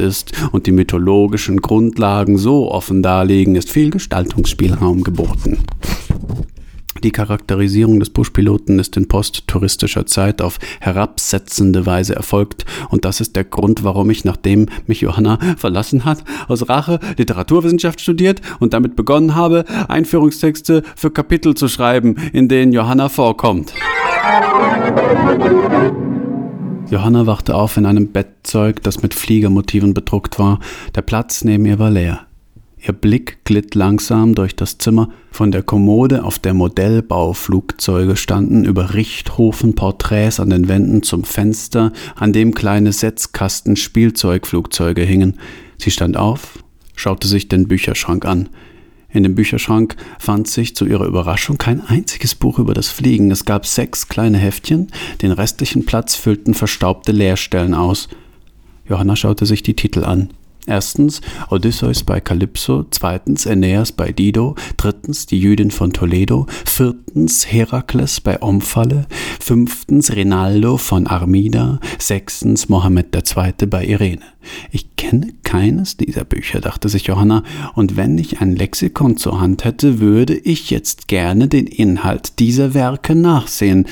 ist 0.00 0.32
und 0.52 0.66
die 0.66 0.72
mythologischen 0.72 1.60
Grundlagen 1.60 2.38
so 2.38 2.70
offen 2.70 3.02
darlegen, 3.02 3.56
ist 3.56 3.70
viel 3.70 3.90
Gestaltungsspielraum 3.90 5.02
geboten. 5.02 5.58
Die 7.02 7.10
Charakterisierung 7.10 8.00
des 8.00 8.08
Buschpiloten 8.08 8.78
ist 8.78 8.96
in 8.96 9.08
posttouristischer 9.08 10.06
Zeit 10.06 10.40
auf 10.40 10.58
herabsetzende 10.80 11.84
Weise 11.84 12.16
erfolgt 12.16 12.64
und 12.88 13.04
das 13.04 13.20
ist 13.20 13.36
der 13.36 13.44
Grund, 13.44 13.84
warum 13.84 14.08
ich, 14.08 14.24
nachdem 14.24 14.66
mich 14.86 15.02
Johanna 15.02 15.38
verlassen 15.58 16.06
hat, 16.06 16.24
aus 16.48 16.68
Rache 16.70 17.00
Literaturwissenschaft 17.18 18.00
studiert 18.00 18.40
und 18.58 18.72
damit 18.72 18.96
begonnen 18.96 19.34
habe, 19.34 19.66
Einführungstexte 19.88 20.82
für 20.96 21.10
Kapitel 21.10 21.54
zu 21.54 21.68
schreiben, 21.68 22.16
in 22.32 22.48
denen 22.48 22.72
Johanna 22.72 23.10
vorkommt. 23.10 23.74
Johanna 26.94 27.26
wachte 27.26 27.56
auf 27.56 27.76
in 27.76 27.86
einem 27.86 28.12
Bettzeug, 28.12 28.80
das 28.84 29.02
mit 29.02 29.14
Fliegermotiven 29.14 29.94
bedruckt 29.94 30.38
war. 30.38 30.60
Der 30.94 31.02
Platz 31.02 31.42
neben 31.42 31.66
ihr 31.66 31.80
war 31.80 31.90
leer. 31.90 32.28
Ihr 32.80 32.92
Blick 32.92 33.38
glitt 33.42 33.74
langsam 33.74 34.36
durch 34.36 34.54
das 34.54 34.78
Zimmer. 34.78 35.08
Von 35.32 35.50
der 35.50 35.64
Kommode, 35.64 36.22
auf 36.22 36.38
der 36.38 36.54
Modellbauflugzeuge 36.54 38.14
standen, 38.14 38.64
über 38.64 38.94
Richthofen-Porträts 38.94 40.38
an 40.38 40.50
den 40.50 40.68
Wänden 40.68 41.02
zum 41.02 41.24
Fenster, 41.24 41.92
an 42.14 42.32
dem 42.32 42.54
kleine 42.54 42.92
Setzkasten 42.92 43.74
Spielzeugflugzeuge 43.74 45.02
hingen. 45.02 45.40
Sie 45.78 45.90
stand 45.90 46.16
auf, 46.16 46.62
schaute 46.94 47.26
sich 47.26 47.48
den 47.48 47.66
Bücherschrank 47.66 48.24
an. 48.24 48.50
In 49.14 49.22
dem 49.22 49.36
Bücherschrank 49.36 49.94
fand 50.18 50.48
sich 50.48 50.74
zu 50.74 50.84
ihrer 50.84 51.06
Überraschung 51.06 51.56
kein 51.56 51.80
einziges 51.80 52.34
Buch 52.34 52.58
über 52.58 52.74
das 52.74 52.88
Fliegen. 52.88 53.30
Es 53.30 53.44
gab 53.44 53.64
sechs 53.64 54.08
kleine 54.08 54.38
Heftchen, 54.38 54.90
den 55.22 55.30
restlichen 55.30 55.86
Platz 55.86 56.16
füllten 56.16 56.52
verstaubte 56.52 57.12
Leerstellen 57.12 57.74
aus. 57.74 58.08
Johanna 58.88 59.14
schaute 59.14 59.46
sich 59.46 59.62
die 59.62 59.76
Titel 59.76 60.04
an. 60.04 60.30
Erstens 60.66 61.20
Odysseus 61.50 62.04
bei 62.04 62.20
Kalypso, 62.20 62.86
zweitens 62.90 63.46
Aeneas 63.46 63.92
bei 63.92 64.12
Dido, 64.12 64.54
drittens 64.78 65.26
die 65.26 65.38
Jüdin 65.38 65.70
von 65.70 65.92
Toledo, 65.92 66.46
viertens 66.64 67.52
Herakles 67.52 68.22
bei 68.22 68.40
Omphalle, 68.40 69.06
fünftens 69.40 70.16
Rinaldo 70.16 70.78
von 70.78 71.06
Armida, 71.06 71.80
sechstens 71.98 72.70
Mohammed 72.70 73.14
II. 73.14 73.66
bei 73.66 73.84
Irene. 73.84 74.22
Ich 74.70 74.96
kenne 74.96 75.34
keines 75.42 75.98
dieser 75.98 76.24
Bücher, 76.24 76.60
dachte 76.60 76.88
sich 76.88 77.06
Johanna, 77.06 77.42
und 77.74 77.96
wenn 77.96 78.16
ich 78.16 78.40
ein 78.40 78.56
Lexikon 78.56 79.18
zur 79.18 79.40
Hand 79.40 79.64
hätte, 79.64 80.00
würde 80.00 80.34
ich 80.34 80.70
jetzt 80.70 81.08
gerne 81.08 81.46
den 81.46 81.66
Inhalt 81.66 82.38
dieser 82.38 82.72
Werke 82.72 83.14
nachsehen. 83.14 83.86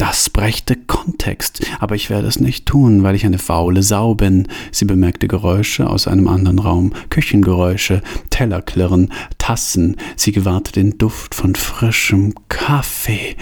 Das 0.00 0.30
brächte 0.30 0.76
Kontext, 0.76 1.60
aber 1.78 1.94
ich 1.94 2.08
werde 2.08 2.26
es 2.26 2.40
nicht 2.40 2.64
tun, 2.64 3.02
weil 3.02 3.14
ich 3.14 3.26
eine 3.26 3.36
faule 3.36 3.82
Sau 3.82 4.14
bin. 4.14 4.48
Sie 4.72 4.86
bemerkte 4.86 5.28
Geräusche 5.28 5.90
aus 5.90 6.08
einem 6.08 6.26
anderen 6.26 6.58
Raum, 6.58 6.94
Küchengeräusche, 7.10 8.00
Tellerklirren, 8.30 9.12
Tassen. 9.36 9.98
Sie 10.16 10.32
gewahrte 10.32 10.72
den 10.72 10.96
Duft 10.96 11.34
von 11.34 11.54
frischem 11.54 12.32
Kaffee. 12.48 13.36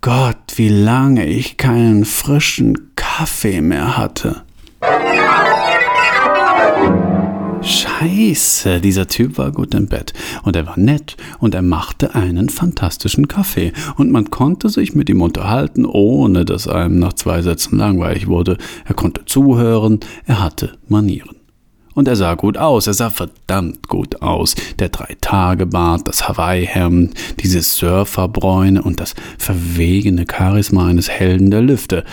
Gott, 0.00 0.36
wie 0.54 0.68
lange 0.68 1.26
ich 1.26 1.56
keinen 1.56 2.04
frischen 2.04 2.94
Kaffee 2.94 3.60
mehr 3.60 3.96
hatte. 3.96 4.44
Scheiße, 7.62 8.80
dieser 8.80 9.08
Typ 9.08 9.38
war 9.38 9.50
gut 9.50 9.74
im 9.74 9.86
Bett 9.86 10.12
und 10.42 10.56
er 10.56 10.66
war 10.66 10.78
nett 10.78 11.16
und 11.38 11.54
er 11.54 11.62
machte 11.62 12.14
einen 12.14 12.48
fantastischen 12.48 13.28
Kaffee 13.28 13.72
und 13.96 14.10
man 14.10 14.30
konnte 14.30 14.68
sich 14.68 14.94
mit 14.94 15.08
ihm 15.08 15.22
unterhalten, 15.22 15.84
ohne 15.84 16.44
dass 16.44 16.68
einem 16.68 16.98
nach 16.98 17.14
zwei 17.14 17.42
Sätzen 17.42 17.78
langweilig 17.78 18.26
wurde. 18.26 18.58
Er 18.84 18.94
konnte 18.94 19.24
zuhören, 19.24 20.00
er 20.26 20.42
hatte 20.42 20.78
Manieren. 20.88 21.36
Und 21.94 22.08
er 22.08 22.16
sah 22.16 22.34
gut 22.34 22.58
aus, 22.58 22.86
er 22.86 22.92
sah 22.92 23.08
verdammt 23.08 23.88
gut 23.88 24.20
aus. 24.20 24.54
Der 24.78 24.90
Drei-Tage-Bart, 24.90 26.06
das 26.06 26.28
Hawaii-Hemd, 26.28 27.14
diese 27.40 27.62
Surferbräune 27.62 28.82
und 28.82 29.00
das 29.00 29.14
verwegene 29.38 30.26
Charisma 30.30 30.88
eines 30.88 31.08
Helden 31.08 31.50
der 31.50 31.62
Lüfte 31.62 32.04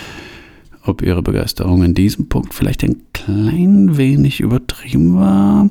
ob 0.84 1.02
ihre 1.02 1.22
Begeisterung 1.22 1.82
in 1.82 1.94
diesem 1.94 2.28
Punkt 2.28 2.54
vielleicht 2.54 2.82
ein 2.84 3.02
klein 3.12 3.96
wenig 3.96 4.40
übertrieben 4.40 5.16
war. 5.16 5.68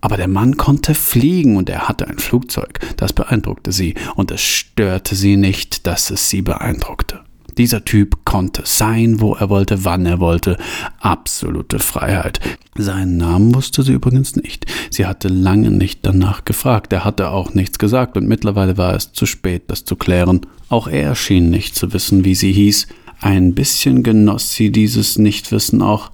Aber 0.00 0.18
der 0.18 0.28
Mann 0.28 0.58
konnte 0.58 0.94
fliegen 0.94 1.56
und 1.56 1.70
er 1.70 1.88
hatte 1.88 2.06
ein 2.06 2.18
Flugzeug. 2.18 2.78
Das 2.98 3.14
beeindruckte 3.14 3.72
sie 3.72 3.94
und 4.16 4.30
es 4.30 4.42
störte 4.42 5.14
sie 5.14 5.36
nicht, 5.36 5.86
dass 5.86 6.10
es 6.10 6.28
sie 6.28 6.42
beeindruckte. 6.42 7.20
Dieser 7.56 7.84
Typ 7.84 8.24
konnte 8.24 8.62
sein, 8.64 9.20
wo 9.20 9.34
er 9.34 9.48
wollte, 9.48 9.84
wann 9.84 10.06
er 10.06 10.18
wollte. 10.18 10.58
Absolute 10.98 11.78
Freiheit. 11.78 12.40
Seinen 12.76 13.16
Namen 13.16 13.54
wusste 13.54 13.82
sie 13.82 13.92
übrigens 13.92 14.34
nicht. 14.34 14.66
Sie 14.90 15.06
hatte 15.06 15.28
lange 15.28 15.70
nicht 15.70 16.00
danach 16.02 16.44
gefragt. 16.44 16.92
Er 16.92 17.04
hatte 17.04 17.30
auch 17.30 17.54
nichts 17.54 17.78
gesagt 17.78 18.16
und 18.16 18.26
mittlerweile 18.26 18.76
war 18.76 18.94
es 18.94 19.12
zu 19.12 19.24
spät, 19.24 19.64
das 19.68 19.84
zu 19.84 19.94
klären. 19.94 20.40
Auch 20.68 20.88
er 20.88 21.14
schien 21.14 21.50
nicht 21.50 21.76
zu 21.76 21.92
wissen, 21.92 22.24
wie 22.24 22.34
sie 22.34 22.52
hieß. 22.52 22.88
Ein 23.20 23.54
bisschen 23.54 24.02
genoss 24.02 24.52
sie 24.52 24.70
dieses 24.70 25.18
Nichtwissen 25.18 25.82
auch. 25.82 26.10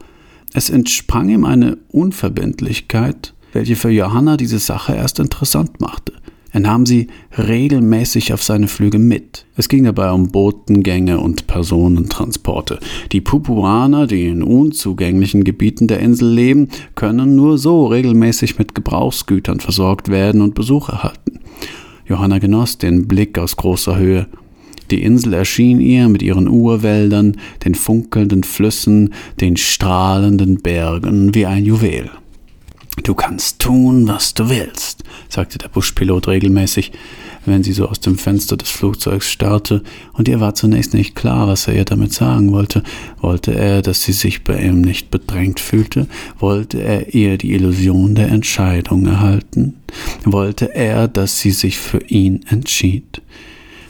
Es 0.53 0.71
entsprang 0.71 1.29
ihm 1.29 1.45
eine 1.45 1.79
Unverbindlichkeit, 1.89 3.35
welche 3.53 3.77
für 3.77 3.91
Johanna 3.91 4.37
diese 4.37 4.59
Sache 4.59 4.95
erst 4.95 5.19
interessant 5.19 5.81
machte. 5.81 6.13
Er 6.53 6.61
nahm 6.61 6.85
sie 6.85 7.07
regelmäßig 7.39 8.33
auf 8.33 8.43
seine 8.43 8.67
Flüge 8.67 8.99
mit. 8.99 9.47
Es 9.57 9.69
ging 9.69 9.85
dabei 9.85 10.11
um 10.11 10.31
Botengänge 10.31 11.21
und 11.21 11.47
Personentransporte. 11.47 12.81
Die 13.13 13.21
Pupuaner, 13.21 14.09
die 14.09 14.27
in 14.27 14.43
unzugänglichen 14.43 15.45
Gebieten 15.45 15.87
der 15.87 16.01
Insel 16.01 16.33
leben, 16.33 16.69
können 16.97 17.37
nur 17.37 17.57
so 17.57 17.87
regelmäßig 17.87 18.59
mit 18.59 18.75
Gebrauchsgütern 18.75 19.61
versorgt 19.61 20.09
werden 20.09 20.41
und 20.41 20.57
Besuch 20.57 20.89
erhalten. 20.89 21.39
Johanna 22.07 22.39
genoss 22.39 22.79
den 22.79 23.07
Blick 23.07 23.39
aus 23.39 23.57
großer 23.57 23.97
Höhe. 23.97 24.27
Die 24.91 25.03
Insel 25.03 25.35
erschien 25.35 25.81
ihr 25.81 26.09
mit 26.09 26.23
ihren 26.23 26.49
Urwäldern, 26.49 27.37
den 27.65 27.75
funkelnden 27.75 28.43
Flüssen, 28.43 29.15
den 29.41 29.57
strahlenden 29.57 30.61
Bergen 30.61 31.35
wie 31.35 31.47
ein 31.47 31.65
Juwel. 31.65 32.11
Du 33.05 33.15
kannst 33.15 33.61
tun, 33.61 34.09
was 34.09 34.35
du 34.35 34.51
willst, 34.51 35.05
sagte 35.29 35.59
der 35.59 35.69
Buschpilot 35.69 36.29
regelmäßig, 36.29 36.93
wenn 37.47 37.63
sie 37.63 37.73
so 37.73 37.89
aus 37.89 38.01
dem 38.01 38.19
Fenster 38.19 38.57
des 38.57 38.69
Flugzeugs 38.69 39.31
starrte, 39.31 39.83
und 40.13 40.29
ihr 40.29 40.41
war 40.41 40.55
zunächst 40.55 40.93
nicht 40.93 41.15
klar, 41.15 41.49
was 41.49 41.67
er 41.69 41.75
ihr 41.75 41.85
damit 41.85 42.13
sagen 42.13 42.53
wollte. 42.53 42.83
Wollte 43.21 43.55
er, 43.55 43.81
dass 43.81 44.03
sie 44.03 44.13
sich 44.13 44.45
bei 44.45 44.61
ihm 44.61 44.83
nicht 44.83 45.11
bedrängt 45.11 45.61
fühlte? 45.61 46.09
Wollte 46.39 46.83
er 46.83 47.15
ihr 47.15 47.39
die 47.39 47.53
Illusion 47.53 48.15
der 48.15 48.29
Entscheidung 48.29 49.07
erhalten? 49.07 49.77
Wollte 50.25 50.75
er, 50.75 51.09
dass 51.09 51.41
sie 51.41 51.53
sich 51.53 51.79
für 51.79 52.03
ihn 52.09 52.45
entschied? 52.49 53.23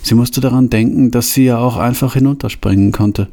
Sie 0.02 0.14
musste 0.14 0.40
daran 0.40 0.70
denken, 0.70 1.10
dass 1.10 1.32
sie 1.32 1.44
ja 1.44 1.58
auch 1.58 1.76
einfach 1.76 2.14
hinunterspringen 2.14 2.92
konnte. 2.92 3.28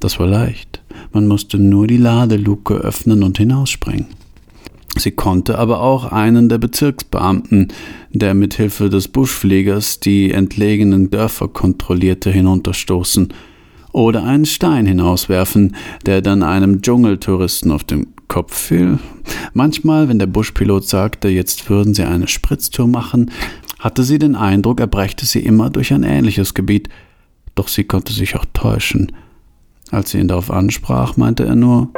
Das 0.00 0.18
war 0.18 0.26
leicht. 0.26 0.82
Man 1.12 1.26
musste 1.26 1.58
nur 1.58 1.86
die 1.86 1.96
Ladeluke 1.96 2.74
öffnen 2.74 3.22
und 3.22 3.38
hinausspringen. 3.38 4.06
Sie 4.96 5.12
konnte 5.12 5.58
aber 5.58 5.80
auch 5.80 6.10
einen 6.10 6.48
der 6.48 6.58
Bezirksbeamten, 6.58 7.68
der 8.10 8.34
mit 8.34 8.54
Hilfe 8.54 8.90
des 8.90 9.08
Buschfliegers 9.08 10.00
die 10.00 10.32
entlegenen 10.32 11.10
Dörfer 11.10 11.48
kontrollierte, 11.48 12.30
hinunterstoßen 12.30 13.32
oder 13.92 14.24
einen 14.24 14.46
Stein 14.46 14.86
hinauswerfen, 14.86 15.76
der 16.04 16.20
dann 16.20 16.42
einem 16.42 16.82
Dschungeltouristen 16.82 17.70
auf 17.70 17.84
den 17.84 18.08
Kopf 18.28 18.54
fiel. 18.54 18.98
Manchmal, 19.52 20.08
wenn 20.08 20.18
der 20.18 20.26
Buschpilot 20.26 20.86
sagte, 20.86 21.28
jetzt 21.28 21.70
würden 21.70 21.94
sie 21.94 22.04
eine 22.04 22.28
Spritztour 22.28 22.86
machen, 22.86 23.30
hatte 23.78 24.02
sie 24.02 24.18
den 24.18 24.34
Eindruck, 24.34 24.80
er 24.80 24.86
brächte 24.86 25.26
sie 25.26 25.40
immer 25.40 25.70
durch 25.70 25.92
ein 25.92 26.02
ähnliches 26.02 26.54
Gebiet, 26.54 26.88
doch 27.54 27.68
sie 27.68 27.84
konnte 27.84 28.12
sich 28.12 28.36
auch 28.36 28.44
täuschen. 28.52 29.12
Als 29.90 30.10
sie 30.10 30.18
ihn 30.18 30.28
darauf 30.28 30.50
ansprach, 30.50 31.16
meinte 31.16 31.44
er 31.44 31.56
nur 31.56 31.90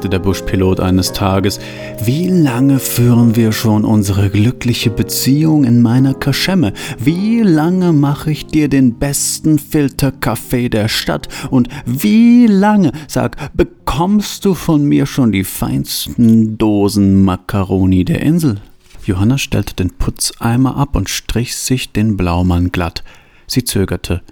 Sagte 0.00 0.16
der 0.16 0.20
Buschpilot 0.20 0.80
eines 0.80 1.12
Tages, 1.12 1.60
wie 2.02 2.26
lange 2.26 2.78
führen 2.78 3.36
wir 3.36 3.52
schon 3.52 3.84
unsere 3.84 4.30
glückliche 4.30 4.88
Beziehung 4.88 5.64
in 5.64 5.82
meiner 5.82 6.14
Kaschemme? 6.14 6.72
Wie 6.98 7.42
lange 7.42 7.92
mache 7.92 8.30
ich 8.30 8.46
dir 8.46 8.70
den 8.70 8.94
besten 8.94 9.58
Filterkaffee 9.58 10.70
der 10.70 10.88
Stadt? 10.88 11.28
Und 11.50 11.68
wie 11.84 12.46
lange, 12.46 12.92
sag, 13.08 13.54
bekommst 13.54 14.46
du 14.46 14.54
von 14.54 14.86
mir 14.86 15.04
schon 15.04 15.32
die 15.32 15.44
feinsten 15.44 16.56
Dosen 16.56 17.22
Makaroni 17.22 18.06
der 18.06 18.22
Insel? 18.22 18.56
Johanna 19.04 19.36
stellte 19.36 19.74
den 19.74 19.90
Putzeimer 19.90 20.78
ab 20.78 20.96
und 20.96 21.10
strich 21.10 21.54
sich 21.54 21.92
den 21.92 22.16
Blaumann 22.16 22.72
glatt. 22.72 23.04
Sie 23.46 23.64
zögerte. 23.64 24.22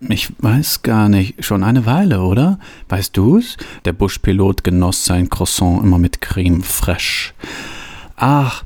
Ich 0.00 0.30
weiß 0.38 0.82
gar 0.82 1.08
nicht. 1.08 1.44
Schon 1.44 1.62
eine 1.62 1.86
Weile, 1.86 2.20
oder? 2.20 2.58
Weißt 2.88 3.16
du's? 3.16 3.56
Der 3.84 3.92
Buschpilot 3.92 4.62
genoss 4.62 5.04
sein 5.04 5.30
Croissant 5.30 5.82
immer 5.82 5.98
mit 5.98 6.20
Creme 6.20 6.62
fraiche. 6.62 7.32
Ach, 8.16 8.62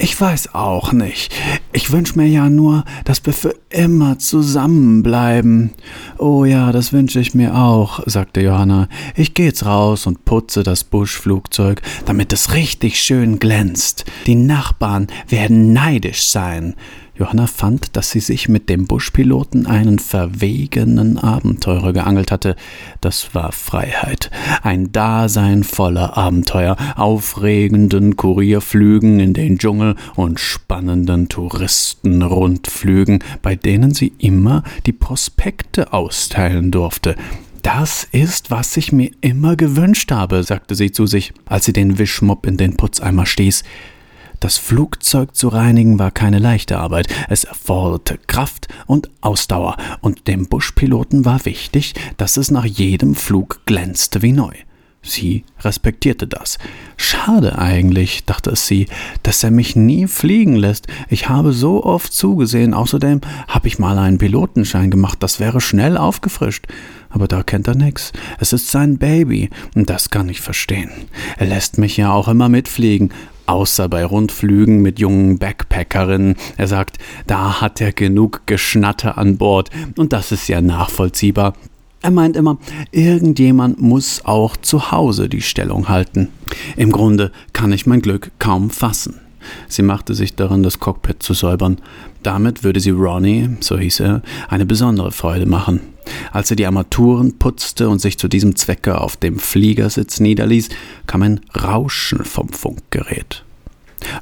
ich 0.00 0.20
weiß 0.20 0.54
auch 0.54 0.92
nicht. 0.92 1.34
Ich 1.72 1.90
wünsch 1.90 2.14
mir 2.14 2.28
ja 2.28 2.48
nur, 2.48 2.84
dass 3.04 3.26
wir 3.26 3.32
für 3.32 3.56
immer 3.68 4.20
zusammenbleiben. 4.20 5.72
Oh 6.18 6.44
ja, 6.44 6.70
das 6.70 6.92
wünsche 6.92 7.18
ich 7.18 7.34
mir 7.34 7.56
auch, 7.56 8.00
sagte 8.06 8.40
Johanna. 8.40 8.88
Ich 9.16 9.34
geh 9.34 9.46
jetzt 9.46 9.66
raus 9.66 10.06
und 10.06 10.24
putze 10.24 10.62
das 10.62 10.84
Buschflugzeug, 10.84 11.82
damit 12.06 12.32
es 12.32 12.54
richtig 12.54 13.00
schön 13.00 13.40
glänzt. 13.40 14.04
Die 14.26 14.36
Nachbarn 14.36 15.08
werden 15.26 15.72
neidisch 15.72 16.28
sein. 16.28 16.76
Johanna 17.18 17.48
fand, 17.48 17.96
dass 17.96 18.10
sie 18.10 18.20
sich 18.20 18.48
mit 18.48 18.68
dem 18.68 18.86
Buschpiloten 18.86 19.66
einen 19.66 19.98
verwegenen 19.98 21.18
Abenteurer 21.18 21.92
geangelt 21.92 22.30
hatte. 22.30 22.54
Das 23.00 23.34
war 23.34 23.50
Freiheit. 23.50 24.30
Ein 24.62 24.92
Dasein 24.92 25.64
voller 25.64 26.16
Abenteuer, 26.16 26.76
aufregenden 26.96 28.14
Kurierflügen 28.16 29.18
in 29.18 29.34
den 29.34 29.58
Dschungel 29.58 29.96
und 30.14 30.38
spannenden 30.38 31.28
Touristenrundflügen, 31.28 33.18
bei 33.42 33.56
denen 33.56 33.94
sie 33.94 34.12
immer 34.18 34.62
die 34.86 34.92
Prospekte 34.92 35.92
austeilen 35.92 36.70
durfte. 36.70 37.16
Das 37.62 38.06
ist, 38.12 38.52
was 38.52 38.76
ich 38.76 38.92
mir 38.92 39.10
immer 39.20 39.56
gewünscht 39.56 40.12
habe, 40.12 40.44
sagte 40.44 40.76
sie 40.76 40.92
zu 40.92 41.06
sich, 41.06 41.32
als 41.46 41.64
sie 41.64 41.72
den 41.72 41.98
Wischmopp 41.98 42.46
in 42.46 42.56
den 42.56 42.76
Putzeimer 42.76 43.26
stieß. 43.26 43.64
Das 44.40 44.56
Flugzeug 44.56 45.34
zu 45.34 45.48
reinigen 45.48 45.98
war 45.98 46.10
keine 46.10 46.38
leichte 46.38 46.78
Arbeit. 46.78 47.08
Es 47.28 47.44
erforderte 47.44 48.18
Kraft 48.26 48.68
und 48.86 49.10
Ausdauer, 49.20 49.76
und 50.00 50.28
dem 50.28 50.48
Buschpiloten 50.48 51.24
war 51.24 51.44
wichtig, 51.44 51.94
dass 52.16 52.36
es 52.36 52.50
nach 52.50 52.64
jedem 52.64 53.14
Flug 53.14 53.62
glänzte 53.66 54.22
wie 54.22 54.32
neu. 54.32 54.52
Sie 55.02 55.44
respektierte 55.60 56.26
das. 56.26 56.58
Schade 56.96 57.58
eigentlich, 57.58 58.24
dachte 58.26 58.50
es 58.50 58.66
sie, 58.66 58.86
dass 59.22 59.42
er 59.42 59.50
mich 59.50 59.76
nie 59.76 60.06
fliegen 60.06 60.56
lässt. 60.56 60.86
Ich 61.08 61.28
habe 61.28 61.52
so 61.52 61.84
oft 61.84 62.12
zugesehen. 62.12 62.74
Außerdem 62.74 63.20
habe 63.46 63.68
ich 63.68 63.78
mal 63.78 63.96
einen 63.96 64.18
Pilotenschein 64.18 64.90
gemacht. 64.90 65.22
Das 65.22 65.40
wäre 65.40 65.60
schnell 65.60 65.96
aufgefrischt. 65.96 66.66
Aber 67.10 67.26
da 67.26 67.42
kennt 67.42 67.68
er 67.68 67.76
nix. 67.76 68.12
Es 68.38 68.52
ist 68.52 68.70
sein 68.70 68.98
Baby. 68.98 69.50
Und 69.74 69.88
das 69.88 70.10
kann 70.10 70.28
ich 70.28 70.40
verstehen. 70.40 70.90
Er 71.38 71.46
lässt 71.46 71.78
mich 71.78 71.96
ja 71.96 72.12
auch 72.12 72.28
immer 72.28 72.48
mitfliegen 72.48 73.12
außer 73.48 73.88
bei 73.88 74.04
Rundflügen 74.04 74.82
mit 74.82 74.98
jungen 74.98 75.38
Backpackerinnen. 75.38 76.36
Er 76.56 76.68
sagt, 76.68 76.98
da 77.26 77.60
hat 77.60 77.80
er 77.80 77.92
genug 77.92 78.42
Geschnatter 78.46 79.18
an 79.18 79.38
Bord 79.38 79.70
und 79.96 80.12
das 80.12 80.32
ist 80.32 80.48
ja 80.48 80.60
nachvollziehbar. 80.60 81.54
Er 82.00 82.12
meint 82.12 82.36
immer, 82.36 82.58
irgendjemand 82.92 83.80
muss 83.80 84.24
auch 84.24 84.56
zu 84.56 84.92
Hause 84.92 85.28
die 85.28 85.42
Stellung 85.42 85.88
halten. 85.88 86.28
Im 86.76 86.92
Grunde 86.92 87.32
kann 87.52 87.72
ich 87.72 87.86
mein 87.86 88.02
Glück 88.02 88.30
kaum 88.38 88.70
fassen. 88.70 89.20
Sie 89.68 89.82
machte 89.82 90.14
sich 90.14 90.34
daran, 90.34 90.62
das 90.62 90.78
Cockpit 90.78 91.22
zu 91.22 91.34
säubern. 91.34 91.78
Damit 92.22 92.64
würde 92.64 92.80
sie 92.80 92.90
Ronnie, 92.90 93.50
so 93.60 93.78
hieß 93.78 94.00
er, 94.00 94.22
eine 94.48 94.66
besondere 94.66 95.12
Freude 95.12 95.46
machen. 95.46 95.80
Als 96.32 96.48
sie 96.48 96.56
die 96.56 96.66
Armaturen 96.66 97.38
putzte 97.38 97.88
und 97.88 98.00
sich 98.00 98.18
zu 98.18 98.28
diesem 98.28 98.56
Zwecke 98.56 99.00
auf 99.00 99.16
dem 99.16 99.38
Fliegersitz 99.38 100.20
niederließ, 100.20 100.68
kam 101.06 101.22
ein 101.22 101.40
Rauschen 101.60 102.24
vom 102.24 102.48
Funkgerät. 102.48 103.44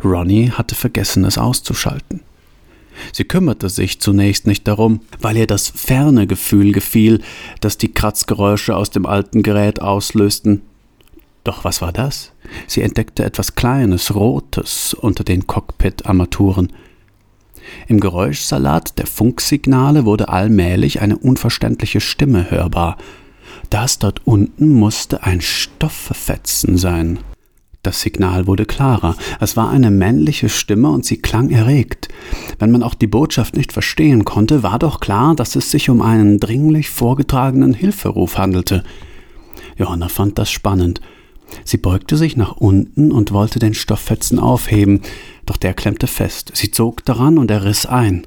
Ronnie 0.05 0.51
hatte 0.51 0.75
vergessen, 0.75 1.25
es 1.25 1.39
auszuschalten. 1.39 2.21
Sie 3.13 3.25
kümmerte 3.25 3.69
sich 3.69 4.01
zunächst 4.01 4.47
nicht 4.47 4.67
darum, 4.67 5.01
weil 5.21 5.37
ihr 5.37 5.47
das 5.47 5.69
ferne 5.69 6.27
Gefühl 6.27 6.73
gefiel, 6.73 7.21
das 7.61 7.79
die 7.79 7.93
Kratzgeräusche 7.93 8.75
aus 8.75 8.91
dem 8.91 9.07
alten 9.07 9.43
Gerät 9.43 9.83
auslösten. 9.83 10.63
Doch 11.47 11.63
was 11.63 11.81
war 11.81 11.93
das? 11.93 12.33
Sie 12.67 12.83
entdeckte 12.83 13.25
etwas 13.25 13.55
Kleines, 13.55 14.17
Rotes 14.17 14.95
unter 14.95 15.23
den 15.23 15.47
Cockpit-Armaturen. 15.47 16.73
Im 17.87 18.01
Geräuschsalat 18.01 18.99
der 18.99 19.07
Funksignale 19.07 20.05
wurde 20.05 20.29
allmählich 20.29 21.01
eine 21.01 21.17
unverständliche 21.17 22.01
Stimme 22.01 22.51
hörbar. 22.51 22.99
Das 23.71 24.01
dort 24.01 24.27
unten 24.27 24.71
musste 24.71 25.23
ein 25.23 25.41
Stofffetzen 25.41 26.79
sein. 26.79 27.21
Das 27.85 28.01
Signal 28.01 28.49
wurde 28.49 28.67
klarer. 28.67 29.15
Es 29.39 29.57
war 29.57 29.71
eine 29.71 29.93
männliche 29.93 30.49
Stimme 30.49 30.91
und 30.91 31.05
sie 31.05 31.19
klang 31.19 31.51
erregt. 31.51 32.09
Wenn 32.59 32.73
man 32.73 32.83
auch 32.83 32.95
die 32.95 33.07
Botschaft 33.07 33.57
nicht 33.57 33.73
verstehen 33.73 34.25
konnte, 34.25 34.65
war 34.65 34.81
doch 34.81 34.99
klar, 34.99 35.37
dass 35.37 35.55
es 35.55 35.71
sich 35.71 35.91
um 35.91 36.03
einen 36.03 36.41
dringlich 36.41 36.91
vorgetragenen 36.91 37.73
Hilferuf 37.73 38.37
handelte. 38.37 38.83
Johanna 39.77 40.09
fand 40.09 40.39
das 40.39 40.51
spannend. 40.51 41.01
Sie 41.65 41.77
beugte 41.77 42.17
sich 42.17 42.37
nach 42.37 42.57
unten 42.57 43.13
und 43.13 43.33
wollte 43.33 43.59
den 43.59 43.75
Stofffetzen 43.75 44.39
aufheben, 44.39 45.03
doch 45.45 45.57
der 45.57 45.75
klemmte 45.75 46.07
fest. 46.07 46.53
Sie 46.55 46.71
zog 46.71 47.05
daran 47.05 47.39
und 47.39 47.51
er 47.51 47.65
riss 47.65 47.87
ein. 47.87 48.27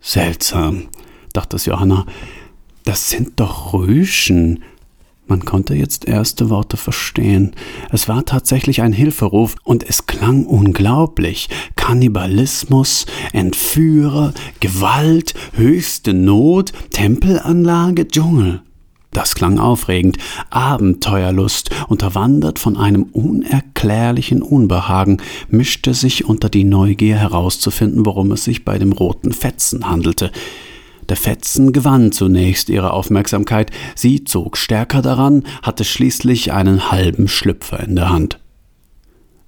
Seltsam, 0.00 0.88
dachte 1.32 1.56
Johanna. 1.56 2.06
Das 2.84 3.10
sind 3.10 3.38
doch 3.40 3.72
Rüschen. 3.74 4.62
Man 5.26 5.44
konnte 5.44 5.74
jetzt 5.74 6.08
erste 6.08 6.48
Worte 6.48 6.78
verstehen. 6.78 7.54
Es 7.90 8.08
war 8.08 8.24
tatsächlich 8.24 8.80
ein 8.80 8.94
Hilferuf 8.94 9.56
und 9.62 9.86
es 9.86 10.06
klang 10.06 10.46
unglaublich. 10.46 11.50
Kannibalismus, 11.76 13.04
Entführer, 13.34 14.32
Gewalt, 14.60 15.34
höchste 15.52 16.14
Not, 16.14 16.72
Tempelanlage, 16.90 18.08
Dschungel. 18.08 18.62
Das 19.18 19.34
klang 19.34 19.58
aufregend, 19.58 20.16
Abenteuerlust, 20.50 21.70
unterwandert 21.88 22.60
von 22.60 22.76
einem 22.76 23.02
unerklärlichen 23.02 24.42
Unbehagen, 24.42 25.16
mischte 25.48 25.92
sich 25.92 26.26
unter 26.26 26.48
die 26.48 26.62
Neugier 26.62 27.16
herauszufinden, 27.16 28.06
worum 28.06 28.30
es 28.30 28.44
sich 28.44 28.64
bei 28.64 28.78
dem 28.78 28.92
roten 28.92 29.32
Fetzen 29.32 29.90
handelte. 29.90 30.30
Der 31.08 31.16
Fetzen 31.16 31.72
gewann 31.72 32.12
zunächst 32.12 32.68
ihre 32.68 32.92
Aufmerksamkeit, 32.92 33.72
sie 33.96 34.22
zog 34.22 34.56
stärker 34.56 35.02
daran, 35.02 35.42
hatte 35.62 35.82
schließlich 35.82 36.52
einen 36.52 36.92
halben 36.92 37.26
Schlüpfer 37.26 37.80
in 37.80 37.96
der 37.96 38.10
Hand. 38.10 38.38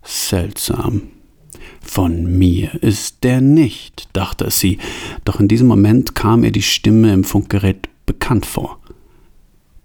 Seltsam. 0.02 1.02
Von 1.80 2.38
mir 2.38 2.74
ist 2.82 3.22
der 3.22 3.40
nicht, 3.40 4.08
dachte 4.14 4.50
sie, 4.50 4.78
doch 5.24 5.38
in 5.38 5.46
diesem 5.46 5.68
Moment 5.68 6.16
kam 6.16 6.42
ihr 6.42 6.50
die 6.50 6.60
Stimme 6.60 7.12
im 7.12 7.22
Funkgerät 7.22 7.88
bekannt 8.04 8.46
vor. 8.46 8.79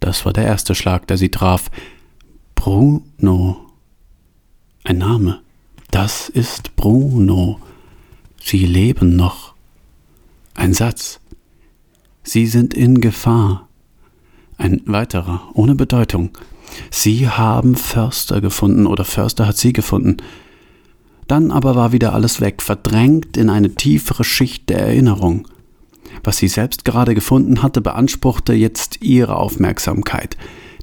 Das 0.06 0.24
war 0.24 0.34
der 0.34 0.46
erste 0.46 0.76
Schlag, 0.76 1.08
der 1.08 1.18
sie 1.18 1.30
traf. 1.30 1.72
Bruno. 2.54 3.58
Ein 4.84 5.00
Name. 5.00 5.42
Das 5.90 6.30
ist 6.30 6.76
Bruno. 6.76 7.60
Sie 8.40 8.68
leben 8.68 9.16
noch. 9.16 9.56
Ein 10.54 10.76
Satz. 10.76 11.20
Sie 12.22 12.46
sind 12.46 12.76
in 12.76 13.02
Gefahr. 13.02 13.68
Ein 14.60 14.84
weiterer, 14.86 15.50
ohne 15.56 15.74
Bedeutung. 15.74 16.38
Sie 16.92 17.28
haben 17.28 17.76
Förster 17.76 18.42
gefunden 18.42 18.86
oder 18.86 19.06
Förster 19.06 19.48
hat 19.48 19.58
sie 19.58 19.74
gefunden. 19.74 20.18
Dann 21.26 21.50
aber 21.50 21.76
war 21.76 21.94
wieder 21.94 22.14
alles 22.14 22.42
weg, 22.42 22.62
verdrängt 22.62 23.38
in 23.38 23.50
eine 23.50 23.74
tiefere 23.74 24.24
Schicht 24.24 24.70
der 24.70 24.82
Erinnerung. 24.82 25.48
Was 26.26 26.38
sie 26.38 26.48
selbst 26.48 26.86
gerade 26.86 27.14
gefunden 27.14 27.62
hatte, 27.62 27.82
beanspruchte 27.82 28.54
jetzt 28.54 29.02
ihre 29.02 29.36
Aufmerksamkeit. 29.38 30.38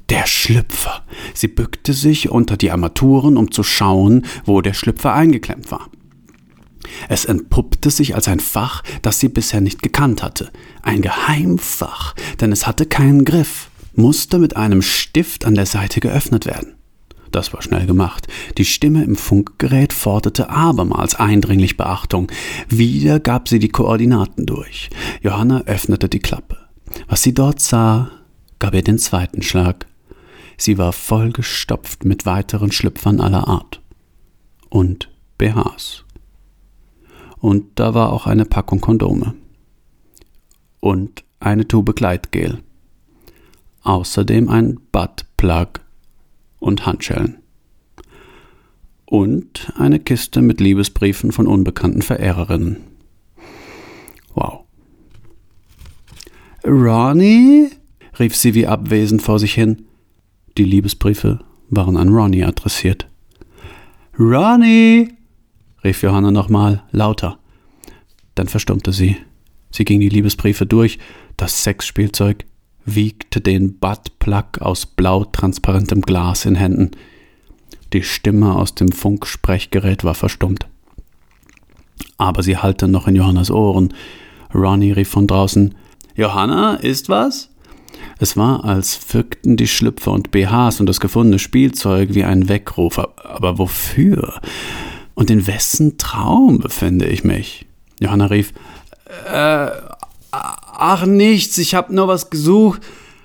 Der 0.09 0.27
Schlüpfer. 0.27 1.05
Sie 1.35 1.49
bückte 1.49 1.93
sich 1.93 2.31
unter 2.31 2.57
die 2.57 2.71
Armaturen, 2.71 3.37
um 3.37 3.51
zu 3.51 3.65
schauen, 3.65 4.25
wo 4.45 4.61
der 4.61 4.73
Schlüpfer 4.73 5.13
eingeklemmt 5.13 5.71
war. 5.73 5.89
Es 7.09 7.25
entpuppte 7.25 7.91
sich 7.91 8.15
als 8.15 8.29
ein 8.29 8.39
Fach, 8.41 8.83
das 9.03 9.19
sie 9.19 9.29
bisher 9.29 9.61
nicht 9.61 9.83
gekannt 9.83 10.23
hatte. 10.23 10.51
Ein 10.83 11.03
Geheimfach, 11.03 12.15
denn 12.41 12.53
es 12.53 12.67
hatte 12.67 12.87
keinen 12.87 13.25
Griff, 13.25 13.69
musste 13.95 14.39
mit 14.39 14.57
einem 14.57 14.83
Stift 14.83 15.45
an 15.45 15.55
der 15.55 15.67
Seite 15.67 15.99
geöffnet 15.99 16.47
werden. 16.47 16.75
Das 17.33 17.55
war 17.55 17.63
schnell 17.63 17.87
gemacht. 17.87 18.29
Die 18.59 18.67
Stimme 18.67 19.03
im 19.03 19.17
Funkgerät 19.17 19.95
forderte 19.95 20.51
abermals 20.51 21.15
eindringlich 21.15 21.79
Beachtung. 21.79 22.31
Wieder 22.69 23.21
gab 23.21 23.49
sie 23.49 23.59
die 23.59 23.71
Koordinaten 23.71 24.45
durch. 24.45 24.91
Johanna 25.23 25.63
öffnete 25.63 26.11
die 26.11 26.21
Klappe. 26.21 26.59
Was 27.09 27.23
sie 27.23 27.33
dort 27.33 27.61
sah, 27.61 28.11
gab 28.59 28.75
ihr 28.75 28.85
den 28.85 28.99
zweiten 28.99 29.43
Schlag. 29.43 29.87
Sie 30.59 30.77
war 30.77 30.93
vollgestopft 30.93 32.05
mit 32.05 32.27
weiteren 32.27 32.71
Schlüpfern 32.71 33.21
aller 33.21 33.49
Art. 33.49 33.81
Und 34.69 35.11
BHs. 35.39 36.05
Und 37.39 37.65
da 37.77 37.95
war 37.95 38.13
auch 38.13 38.27
eine 38.27 38.45
Packung 38.45 38.83
Kondome. 38.83 39.35
Und 40.81 41.25
eine 41.41 41.67
Tube 41.67 41.97
Gleitgel. 41.97 42.63
Außerdem 43.83 44.51
ein 44.51 44.79
Buttplug 44.93 45.81
und 46.63 46.87
Handschellen. 46.87 47.39
Und 49.05 49.73
eine 49.77 49.99
Kiste 49.99 50.41
mit 50.41 50.61
Liebesbriefen 50.61 51.33
von 51.33 51.47
unbekannten 51.47 52.03
Verehrerinnen. 52.03 52.79
Wow. 54.35 54.65
Ronnie? 56.65 57.69
rief 58.19 58.37
sie 58.37 58.55
wie 58.55 58.67
abwesend 58.67 59.21
vor 59.23 59.39
sich 59.39 59.55
hin. 59.55 59.87
Die 60.57 60.65
Liebesbriefe 60.65 61.41
waren 61.69 61.97
an 61.97 62.09
Ronnie 62.09 62.45
adressiert. 62.45 63.09
Ronnie! 64.19 65.09
rief 65.83 66.03
Johanna 66.03 66.31
nochmal, 66.31 66.85
lauter. 66.93 67.39
Dann 68.35 68.49
verstummte 68.49 68.93
sie. 68.93 69.17
Sie 69.71 69.85
ging 69.85 70.01
die 70.01 70.09
Liebesbriefe 70.09 70.65
durch. 70.65 70.99
Das 71.37 71.65
Sexspielzeug 71.65 72.45
wiegte 72.85 73.41
den 73.41 73.79
Buttplug 73.79 74.61
aus 74.61 74.87
blau 74.87 75.25
transparentem 75.25 76.03
Glas 76.03 76.45
in 76.45 76.55
Händen. 76.55 76.91
Die 77.93 78.03
Stimme 78.03 78.55
aus 78.55 78.75
dem 78.75 78.91
Funksprechgerät 78.91 80.05
war 80.05 80.15
verstummt. 80.15 80.67
Aber 82.17 82.43
sie 82.43 82.57
hallte 82.57 82.89
noch 82.89 83.07
in 83.07 83.17
Johannas 83.17 83.51
Ohren. 83.51 83.93
Ronnie 84.55 84.93
rief 84.93 85.09
von 85.09 85.27
draußen: 85.27 85.75
Johanna, 86.15 86.75
ist 86.75 87.09
was? 87.09 87.51
Es 88.19 88.37
war, 88.37 88.65
als 88.65 89.13
wirkten 89.13 89.57
die 89.57 89.67
Schlüpfer 89.67 90.13
und 90.13 90.31
BHs 90.31 90.81
und 90.81 90.87
das 90.87 91.01
gefundene 91.01 91.39
Spielzeug 91.39 92.15
wie 92.15 92.25
ein 92.25 92.49
Weckruf. 92.49 92.99
Aber 92.99 93.59
wofür? 93.59 94.41
Und 95.15 95.31
in 95.31 95.47
wessen 95.47 95.99
Traum 95.99 96.59
befinde 96.59 97.07
ich 97.07 97.25
mich? 97.25 97.67
Johanna 98.01 98.27
rief: 98.27 98.53
Äh, 99.31 99.69
ach 100.73 101.07
nichts, 101.07 101.59
ich 101.59 101.75
hab 101.75 101.91
nur 101.91 102.09
was 102.09 102.31
gesucht. 102.31 102.83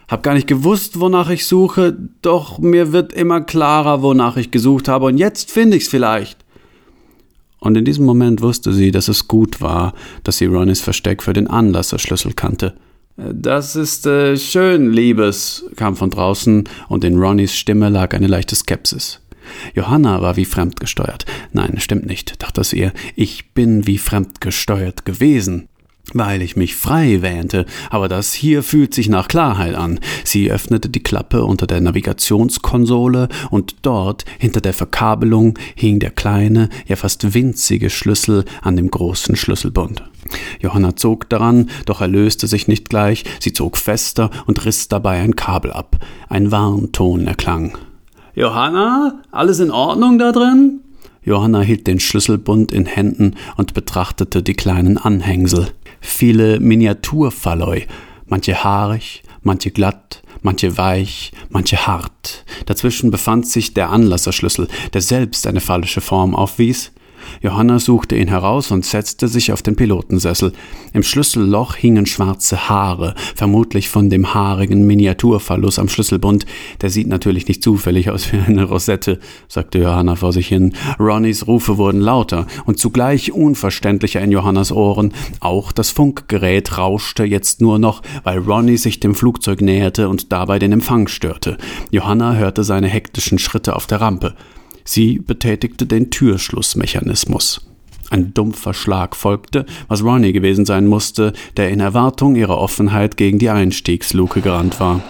Hab 0.07 0.23
gar 0.23 0.35
nicht 0.35 0.47
gewusst, 0.47 1.01
wonach 1.01 1.29
ich 1.29 1.45
suche, 1.45 1.97
doch 2.21 2.59
mir 2.59 2.93
wird 2.93 3.11
immer 3.11 3.41
klarer, 3.41 4.01
wonach 4.01 4.37
ich 4.37 4.51
gesucht 4.51 4.87
habe, 4.87 5.07
und 5.07 5.17
jetzt 5.17 5.51
finde 5.51 5.75
ich's 5.75 5.89
vielleicht. 5.89 6.45
Und 7.59 7.75
in 7.75 7.83
diesem 7.83 8.05
Moment 8.05 8.41
wusste 8.41 8.71
sie, 8.71 8.91
dass 8.91 9.09
es 9.09 9.27
gut 9.27 9.59
war, 9.59 9.93
dass 10.23 10.37
sie 10.37 10.45
Ronnys 10.45 10.79
Versteck 10.79 11.21
für 11.21 11.33
den 11.33 11.47
Anlasserschlüssel 11.47 12.33
kannte. 12.33 12.75
Das 13.17 13.75
ist 13.75 14.05
äh, 14.05 14.37
schön, 14.37 14.93
Liebes, 14.93 15.65
kam 15.75 15.97
von 15.97 16.09
draußen, 16.09 16.63
und 16.87 17.03
in 17.03 17.17
Ronnys 17.17 17.55
Stimme 17.55 17.89
lag 17.89 18.13
eine 18.13 18.27
leichte 18.27 18.55
Skepsis. 18.55 19.19
Johanna 19.73 20.21
war 20.21 20.37
wie 20.37 20.45
fremdgesteuert. 20.45 21.25
Nein, 21.51 21.79
stimmt 21.79 22.05
nicht, 22.05 22.41
dachte 22.41 22.61
es 22.61 22.71
ihr. 22.71 22.93
Ich 23.15 23.53
bin 23.53 23.87
wie 23.87 23.97
fremdgesteuert 23.97 25.03
gewesen 25.03 25.67
weil 26.13 26.41
ich 26.41 26.55
mich 26.55 26.75
frei 26.75 27.21
wähnte, 27.21 27.65
aber 27.89 28.07
das 28.07 28.33
hier 28.33 28.63
fühlt 28.63 28.93
sich 28.93 29.09
nach 29.09 29.27
Klarheit 29.27 29.75
an. 29.75 29.99
Sie 30.23 30.51
öffnete 30.51 30.89
die 30.89 31.03
Klappe 31.03 31.43
unter 31.43 31.67
der 31.67 31.81
Navigationskonsole 31.81 33.27
und 33.51 33.75
dort, 33.81 34.25
hinter 34.39 34.61
der 34.61 34.73
Verkabelung, 34.73 35.57
hing 35.75 35.99
der 35.99 36.11
kleine, 36.11 36.69
ja 36.85 36.95
fast 36.95 37.33
winzige 37.33 37.89
Schlüssel 37.89 38.45
an 38.61 38.75
dem 38.75 38.89
großen 38.89 39.35
Schlüsselbund. 39.35 40.03
Johanna 40.59 40.95
zog 40.95 41.29
daran, 41.29 41.69
doch 41.85 42.01
er 42.01 42.07
löste 42.07 42.47
sich 42.47 42.67
nicht 42.67 42.89
gleich, 42.89 43.23
sie 43.39 43.53
zog 43.53 43.77
fester 43.77 44.29
und 44.45 44.65
riss 44.65 44.87
dabei 44.87 45.21
ein 45.21 45.35
Kabel 45.35 45.71
ab. 45.71 45.97
Ein 46.29 46.51
Warnton 46.51 47.27
erklang. 47.27 47.77
Johanna, 48.35 49.21
alles 49.31 49.59
in 49.59 49.71
Ordnung 49.71 50.19
da 50.19 50.31
drin? 50.31 50.81
Johanna 51.27 51.59
hielt 51.59 51.87
den 51.87 51.99
Schlüsselbund 51.99 52.71
in 52.71 52.85
Händen 52.85 53.35
und 53.57 53.73
betrachtete 53.73 54.41
die 54.41 54.53
kleinen 54.53 54.97
Anhängsel 54.97 55.67
viele 55.99 56.61
Miniaturfalloi, 56.61 57.85
manche 58.27 58.63
haarig, 58.63 59.23
manche 59.41 59.71
glatt, 59.71 60.23
manche 60.41 60.77
weich, 60.77 61.33
manche 61.49 61.85
hart. 61.85 62.45
Dazwischen 62.65 63.11
befand 63.11 63.45
sich 63.45 63.73
der 63.73 63.89
Anlasserschlüssel, 63.89 64.69
der 64.93 65.01
selbst 65.01 65.47
eine 65.47 65.59
phallische 65.59 65.99
Form 65.99 66.33
aufwies, 66.33 66.93
Johanna 67.41 67.79
suchte 67.79 68.15
ihn 68.15 68.27
heraus 68.27 68.71
und 68.71 68.85
setzte 68.85 69.27
sich 69.27 69.51
auf 69.51 69.61
den 69.61 69.75
Pilotensessel. 69.75 70.53
Im 70.93 71.03
Schlüsselloch 71.03 71.75
hingen 71.75 72.05
schwarze 72.05 72.69
Haare, 72.69 73.15
vermutlich 73.35 73.89
von 73.89 74.09
dem 74.09 74.33
haarigen 74.33 74.85
Miniaturphallus 74.85 75.79
am 75.79 75.89
Schlüsselbund. 75.89 76.45
Der 76.81 76.89
sieht 76.89 77.07
natürlich 77.07 77.47
nicht 77.47 77.63
zufällig 77.63 78.09
aus 78.09 78.31
wie 78.31 78.37
eine 78.37 78.63
Rosette, 78.63 79.19
sagte 79.47 79.79
Johanna 79.79 80.15
vor 80.15 80.33
sich 80.33 80.47
hin. 80.47 80.73
Ronnys 80.99 81.47
Rufe 81.47 81.77
wurden 81.77 82.01
lauter 82.01 82.47
und 82.65 82.79
zugleich 82.79 83.31
unverständlicher 83.31 84.21
in 84.21 84.31
Johannas 84.31 84.71
Ohren. 84.71 85.13
Auch 85.39 85.71
das 85.71 85.91
Funkgerät 85.91 86.77
rauschte 86.77 87.23
jetzt 87.23 87.61
nur 87.61 87.79
noch, 87.79 88.01
weil 88.23 88.39
Ronny 88.39 88.77
sich 88.77 88.99
dem 88.99 89.15
Flugzeug 89.15 89.61
näherte 89.61 90.09
und 90.09 90.31
dabei 90.31 90.59
den 90.59 90.71
Empfang 90.71 91.07
störte. 91.07 91.57
Johanna 91.91 92.35
hörte 92.35 92.63
seine 92.63 92.87
hektischen 92.87 93.39
Schritte 93.39 93.75
auf 93.75 93.87
der 93.87 94.01
Rampe. 94.01 94.35
Sie 94.87 95.19
betätigte 95.19 95.85
den 95.85 96.09
Türschlussmechanismus. 96.11 97.59
Ein 98.09 98.33
dumpfer 98.33 98.73
Schlag 98.73 99.17
folgte, 99.17 99.65
was 99.89 100.01
Ronnie 100.01 100.31
gewesen 100.31 100.65
sein 100.65 100.87
musste, 100.87 101.33
der 101.57 101.69
in 101.71 101.81
Erwartung 101.81 102.37
ihrer 102.37 102.57
Offenheit 102.57 103.17
gegen 103.17 103.37
die 103.37 103.49
Einstiegsluke 103.49 104.39
gerannt 104.39 104.79
war. 104.79 105.01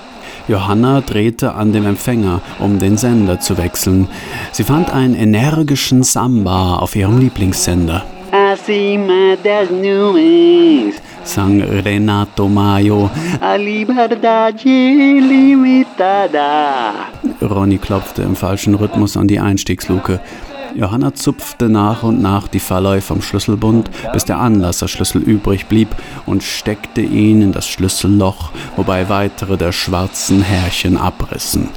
Johanna 0.47 1.01
drehte 1.01 1.53
an 1.53 1.73
dem 1.73 1.85
Empfänger, 1.85 2.41
um 2.57 2.79
den 2.79 2.97
Sender 2.97 3.39
zu 3.39 3.59
wechseln. 3.59 4.07
Sie 4.51 4.63
fand 4.63 4.89
einen 4.91 5.13
energischen 5.13 6.01
Samba 6.01 6.77
auf 6.77 6.95
ihrem 6.95 7.19
Lieblingssender. 7.19 8.03
Acima 8.31 9.35
das 9.43 9.69
nuvens, 9.69 10.95
sang 11.23 11.61
Renato 11.61 12.47
Maio. 12.47 13.11
A 13.39 13.55
liberdade 13.55 15.19
limitada. 15.19 16.93
Ronny 17.51 17.77
klopfte 17.77 18.21
im 18.21 18.36
falschen 18.36 18.75
Rhythmus 18.75 19.17
an 19.17 19.27
die 19.27 19.39
Einstiegsluke. 19.39 20.19
Johanna 20.75 21.13
zupfte 21.15 21.69
nach 21.69 22.03
und 22.03 22.21
nach 22.21 22.47
die 22.47 22.60
Fallei 22.60 23.01
vom 23.01 23.21
Schlüsselbund, 23.21 23.89
bis 24.13 24.25
der 24.25 24.39
Anlasserschlüssel 24.39 25.21
übrig 25.21 25.65
blieb 25.65 25.89
und 26.25 26.43
steckte 26.43 27.01
ihn 27.01 27.41
in 27.41 27.51
das 27.51 27.67
Schlüsselloch, 27.67 28.51
wobei 28.75 29.10
weitere 29.10 29.57
der 29.57 29.71
schwarzen 29.71 30.41
Härchen 30.41 30.97
abrissen. 30.97 31.69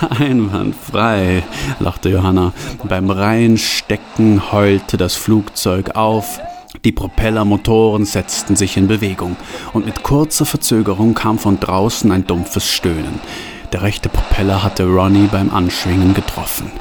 Einwandfrei, 0.10 1.42
lachte 1.80 2.10
Johanna. 2.10 2.52
Beim 2.88 3.10
Reinstecken 3.10 4.52
heulte 4.52 4.96
das 4.96 5.14
Flugzeug 5.16 5.96
auf. 5.96 6.40
Die 6.84 6.92
Propellermotoren 6.92 8.04
setzten 8.04 8.54
sich 8.54 8.76
in 8.76 8.86
Bewegung, 8.86 9.36
und 9.72 9.86
mit 9.86 10.02
kurzer 10.02 10.44
Verzögerung 10.44 11.14
kam 11.14 11.38
von 11.38 11.58
draußen 11.58 12.12
ein 12.12 12.26
dumpfes 12.26 12.70
Stöhnen. 12.70 13.20
Der 13.72 13.82
rechte 13.82 14.08
Propeller 14.08 14.62
hatte 14.64 14.84
Ronnie 14.84 15.28
beim 15.30 15.50
Anschwingen 15.52 16.14
getroffen. 16.14 16.72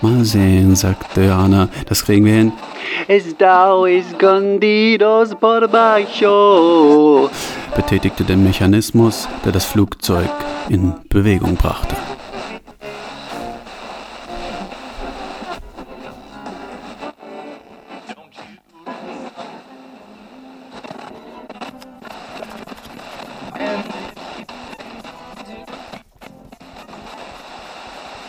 Mal 0.00 0.24
sehen, 0.24 0.76
sagte 0.76 1.24
Johanna, 1.24 1.68
das 1.88 2.04
kriegen 2.04 2.24
wir 2.24 2.34
hin. 2.34 2.52
Betätigte 7.74 8.24
den 8.24 8.44
Mechanismus, 8.44 9.28
der 9.44 9.52
das 9.52 9.64
Flugzeug 9.64 10.30
in 10.68 10.94
Bewegung 11.08 11.56
brachte. 11.56 11.96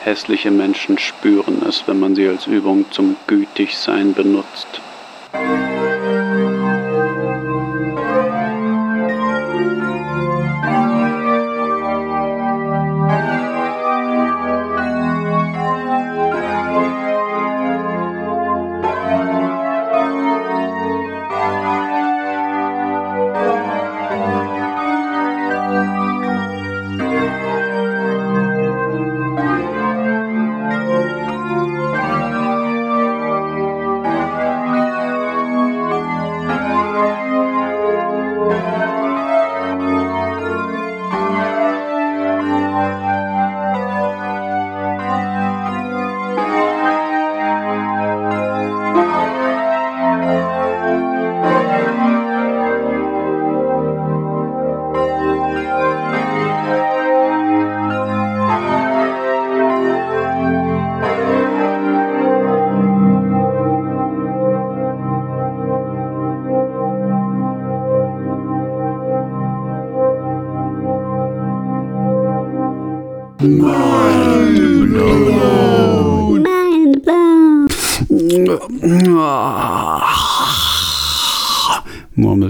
Hässliche 0.10 0.50
Menschen 0.50 0.98
spüren 0.98 1.62
es, 1.70 1.84
wenn 1.86 2.00
man 2.00 2.16
sie 2.16 2.28
als 2.28 2.48
Übung 2.48 2.86
zum 2.90 3.16
Gütigsein 3.28 4.16
benutzt. 4.16 4.82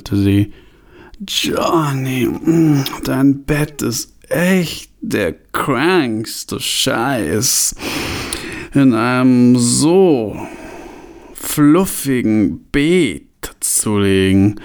Murmelte 0.09 0.15
sie. 0.15 0.53
Johnny, 1.27 2.29
dein 3.03 3.43
Bett 3.43 3.81
ist 3.81 4.13
echt 4.29 4.91
der 5.01 5.33
krankste 5.33 6.59
Scheiß. 6.59 7.75
In 8.73 8.93
einem 8.93 9.57
so 9.57 10.37
fluffigen 11.33 12.65
Beet 12.71 13.55
zu 13.59 13.99
legen. 13.99 14.55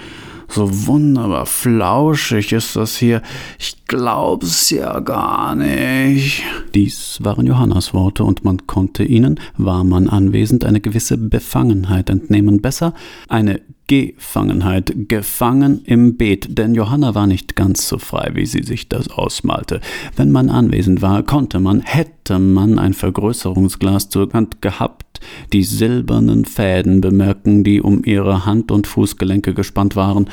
So 0.47 0.87
wunderbar 0.87 1.47
flauschig 1.47 2.53
ist 2.53 2.75
das 2.75 2.95
hier. 2.95 3.21
Ich 3.59 3.85
glaub's 3.87 4.69
ja 4.69 4.99
gar 4.99 5.55
nicht. 5.55 6.43
Dies 6.73 7.17
waren 7.21 7.47
Johannas 7.47 7.93
Worte 7.93 8.23
und 8.23 8.45
man 8.45 8.65
konnte 8.65 9.03
ihnen, 9.03 9.39
war 9.57 9.83
man 9.83 10.07
anwesend, 10.07 10.63
eine 10.63 10.79
gewisse 10.79 11.17
Befangenheit 11.17 12.09
entnehmen. 12.09 12.61
Besser 12.61 12.93
eine 13.27 13.59
Gefangenheit, 13.87 14.93
gefangen 15.07 15.81
im 15.85 16.17
Beet, 16.17 16.57
denn 16.57 16.73
Johanna 16.73 17.13
war 17.13 17.27
nicht 17.27 17.55
ganz 17.55 17.87
so 17.87 17.99
frei, 17.99 18.31
wie 18.33 18.47
sie 18.47 18.63
sich 18.63 18.89
das 18.89 19.09
ausmalte. 19.09 19.79
Wenn 20.15 20.31
man 20.31 20.49
anwesend 20.49 21.03
war, 21.03 21.21
konnte 21.21 21.59
man, 21.59 21.81
hätte 21.81 22.39
man 22.39 22.79
ein 22.79 22.93
Vergrößerungsglas 22.93 24.09
zur 24.09 24.33
Hand 24.33 24.61
gehabt, 24.63 25.19
die 25.53 25.63
silbernen 25.63 26.45
Fäden 26.45 27.01
bemerken, 27.01 27.63
die 27.63 27.79
um 27.79 28.03
ihre 28.03 28.45
Hand- 28.45 28.71
und 28.71 28.87
Fußgelenke 28.87 29.53
gespannt 29.53 29.95
waren, 29.95 30.29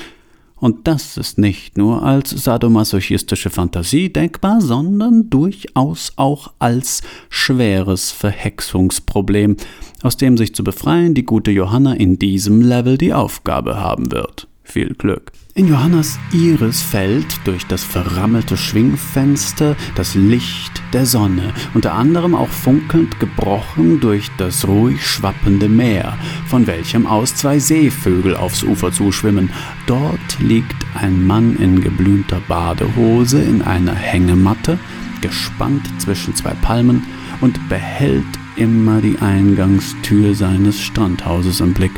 und 0.62 0.86
das 0.86 1.16
ist 1.16 1.38
nicht 1.38 1.76
nur 1.76 2.04
als 2.04 2.30
sadomasochistische 2.30 3.50
Fantasie 3.50 4.12
denkbar, 4.12 4.60
sondern 4.60 5.28
durchaus 5.28 6.12
auch 6.14 6.52
als 6.60 7.02
schweres 7.30 8.12
Verhexungsproblem, 8.12 9.56
aus 10.04 10.18
dem 10.18 10.38
sich 10.38 10.54
zu 10.54 10.62
befreien 10.62 11.14
die 11.14 11.24
gute 11.24 11.50
Johanna 11.50 11.94
in 11.94 12.16
diesem 12.16 12.60
Level 12.60 12.96
die 12.96 13.12
Aufgabe 13.12 13.80
haben 13.80 14.12
wird. 14.12 14.46
Viel 14.62 14.94
Glück. 14.94 15.32
In 15.54 15.68
Johannas 15.68 16.18
Iris 16.32 16.80
fällt 16.80 17.38
durch 17.44 17.66
das 17.66 17.84
verrammelte 17.84 18.56
Schwingfenster 18.56 19.76
das 19.94 20.14
Licht 20.14 20.82
der 20.94 21.04
Sonne, 21.04 21.52
unter 21.74 21.92
anderem 21.92 22.34
auch 22.34 22.48
funkelnd 22.48 23.20
gebrochen 23.20 24.00
durch 24.00 24.30
das 24.38 24.66
ruhig 24.66 25.06
schwappende 25.06 25.68
Meer, 25.68 26.16
von 26.46 26.66
welchem 26.66 27.06
aus 27.06 27.34
zwei 27.34 27.58
Seevögel 27.58 28.34
aufs 28.34 28.62
Ufer 28.62 28.92
zuschwimmen. 28.92 29.50
Dort 29.86 30.38
liegt 30.38 30.86
ein 30.94 31.26
Mann 31.26 31.56
in 31.56 31.82
geblümter 31.82 32.40
Badehose 32.48 33.42
in 33.42 33.60
einer 33.60 33.94
Hängematte, 33.94 34.78
gespannt 35.20 35.86
zwischen 35.98 36.34
zwei 36.34 36.54
Palmen 36.62 37.02
und 37.42 37.68
behält 37.68 38.24
immer 38.56 39.02
die 39.02 39.18
Eingangstür 39.18 40.34
seines 40.34 40.80
Strandhauses 40.80 41.60
im 41.60 41.74
Blick. 41.74 41.92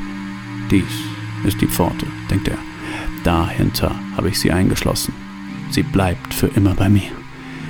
Dies 0.72 0.82
ist 1.44 1.60
die 1.60 1.68
Pforte, 1.68 2.06
denkt 2.28 2.48
er. 2.48 2.58
Dahinter 3.24 3.94
habe 4.16 4.28
ich 4.28 4.38
sie 4.38 4.52
eingeschlossen. 4.52 5.14
Sie 5.70 5.82
bleibt 5.82 6.34
für 6.34 6.46
immer 6.48 6.74
bei 6.74 6.88
mir. 6.88 7.10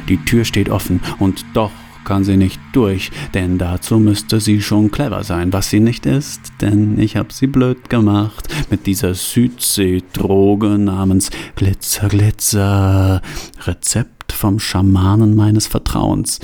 Die 0.09 0.19
Tür 0.19 0.45
steht 0.45 0.69
offen 0.69 1.01
und 1.19 1.45
doch 1.55 1.71
kann 2.05 2.25
sie 2.25 2.37
nicht 2.37 2.61
durch, 2.73 3.11
denn 3.33 3.57
dazu 3.57 3.99
müsste 3.99 4.39
sie 4.39 4.61
schon 4.61 4.91
clever 4.91 5.25
sein, 5.25 5.55
was 5.55 5.71
sie 5.71 5.81
nicht 5.81 6.05
ist, 6.05 6.53
denn 6.61 6.99
ich 6.99 7.17
habe 7.17 7.33
sie 7.33 7.47
blöd 7.47 7.89
gemacht 7.89 8.47
mit 8.69 8.87
dieser 8.87 9.15
Südseedroge 9.15 10.77
namens 10.77 11.31
Glitzer 11.57 12.09
Glitzer, 12.09 13.23
Rezept 13.63 14.33
vom 14.33 14.61
Schamanen 14.61 15.35
meines 15.35 15.67
Vertrauens 15.67 16.41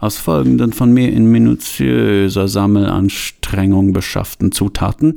aus 0.00 0.18
folgenden 0.18 0.72
von 0.72 0.92
mir 0.92 1.12
in 1.12 1.30
minutiöser 1.30 2.48
Sammelanstrengung 2.48 3.92
beschafften 3.92 4.52
Zutaten 4.52 5.14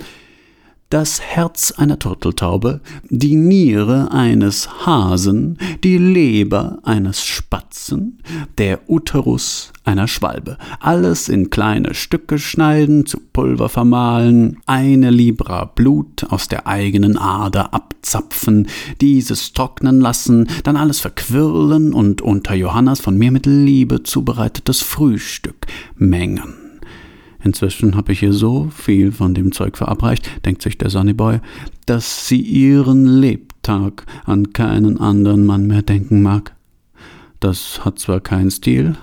das 0.89 1.19
Herz 1.19 1.71
einer 1.71 1.99
Turteltaube, 1.99 2.79
die 3.09 3.35
Niere 3.35 4.11
eines 4.11 4.85
Hasen, 4.85 5.57
die 5.83 5.97
Leber 5.97 6.79
eines 6.83 7.23
Spatzen, 7.23 8.19
der 8.57 8.89
Uterus 8.89 9.73
einer 9.83 10.07
Schwalbe. 10.07 10.57
Alles 10.79 11.27
in 11.27 11.49
kleine 11.49 11.93
Stücke 11.93 12.39
schneiden, 12.39 13.05
zu 13.05 13.19
Pulver 13.19 13.69
vermahlen, 13.69 14.57
eine 14.65 15.09
Libra 15.11 15.65
Blut 15.65 16.25
aus 16.29 16.47
der 16.47 16.67
eigenen 16.67 17.17
Ader 17.17 17.73
abzapfen, 17.73 18.67
dieses 19.01 19.51
trocknen 19.53 19.99
lassen, 19.99 20.47
dann 20.63 20.77
alles 20.77 20.99
verquirlen 21.01 21.93
und 21.93 22.21
unter 22.21 22.53
Johannas 22.53 23.01
von 23.01 23.17
mir 23.17 23.31
mit 23.31 23.45
Liebe 23.45 24.03
zubereitetes 24.03 24.81
Frühstück 24.81 25.67
mengen. 25.95 26.66
Inzwischen 27.43 27.95
habe 27.95 28.11
ich 28.11 28.23
ihr 28.23 28.33
so 28.33 28.69
viel 28.75 29.11
von 29.11 29.33
dem 29.33 29.51
Zeug 29.51 29.77
verabreicht, 29.77 30.45
denkt 30.45 30.61
sich 30.61 30.77
der 30.77 30.89
Sunnyboy, 30.89 31.39
dass 31.85 32.27
sie 32.27 32.41
ihren 32.41 33.05
Lebtag 33.05 34.05
an 34.25 34.53
keinen 34.53 34.99
anderen 34.99 35.45
Mann 35.45 35.67
mehr 35.67 35.81
denken 35.81 36.21
mag. 36.21 36.55
Das 37.39 37.85
hat 37.85 37.99
zwar 37.99 38.19
keinen 38.19 38.49
Stil, 38.49 38.95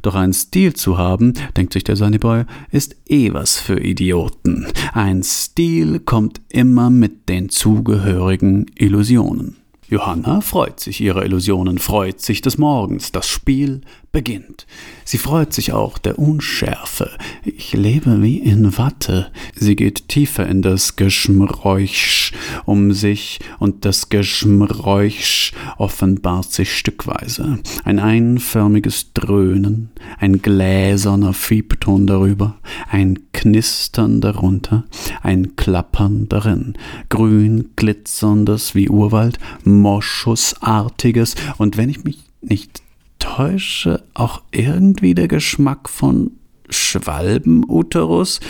doch 0.00 0.14
einen 0.14 0.32
Stil 0.32 0.74
zu 0.74 0.96
haben, 0.96 1.34
denkt 1.56 1.72
sich 1.72 1.84
der 1.84 1.96
Sunnyboy, 1.96 2.44
ist 2.70 2.96
eh 3.08 3.32
was 3.32 3.58
für 3.58 3.80
Idioten. 3.80 4.66
Ein 4.92 5.22
Stil 5.22 6.00
kommt 6.00 6.40
immer 6.48 6.90
mit 6.90 7.28
den 7.28 7.48
zugehörigen 7.50 8.66
Illusionen. 8.76 9.56
Johanna 9.88 10.40
freut 10.40 10.80
sich 10.80 11.02
ihrer 11.02 11.22
Illusionen, 11.22 11.76
freut 11.76 12.20
sich 12.20 12.40
des 12.40 12.56
Morgens. 12.56 13.12
Das 13.12 13.28
Spiel 13.28 13.82
beginnt. 14.12 14.66
Sie 15.04 15.18
freut 15.18 15.52
sich 15.54 15.72
auch 15.72 15.98
der 15.98 16.18
Unschärfe. 16.18 17.10
Ich 17.44 17.72
lebe 17.72 18.22
wie 18.22 18.38
in 18.38 18.76
Watte. 18.76 19.32
Sie 19.54 19.74
geht 19.74 20.08
tiefer 20.08 20.46
in 20.46 20.60
das 20.62 20.96
Geschmräuch 20.96 22.32
um 22.66 22.92
sich 22.92 23.40
und 23.58 23.84
das 23.86 24.10
Geschmräuch 24.10 25.52
offenbart 25.78 26.52
sich 26.52 26.76
stückweise. 26.76 27.58
Ein 27.84 27.98
einförmiges 27.98 29.14
Dröhnen, 29.14 29.90
ein 30.18 30.42
gläserner 30.42 31.32
Fiebton 31.32 32.06
darüber, 32.06 32.56
ein 32.90 33.18
Knistern 33.32 34.20
darunter, 34.20 34.84
ein 35.22 35.56
Klappern 35.56 36.28
darin, 36.28 36.74
grün 37.08 37.70
glitzerndes 37.76 38.74
wie 38.74 38.90
Urwald, 38.90 39.38
Moschusartiges 39.64 41.34
und 41.56 41.76
wenn 41.76 41.88
ich 41.88 42.04
mich 42.04 42.18
nicht 42.42 42.82
täusche, 43.22 44.02
auch 44.14 44.42
irgendwie 44.50 45.14
der 45.14 45.28
Geschmack 45.28 45.88
von 45.88 46.32
Schwalbenuterus. 46.68 48.40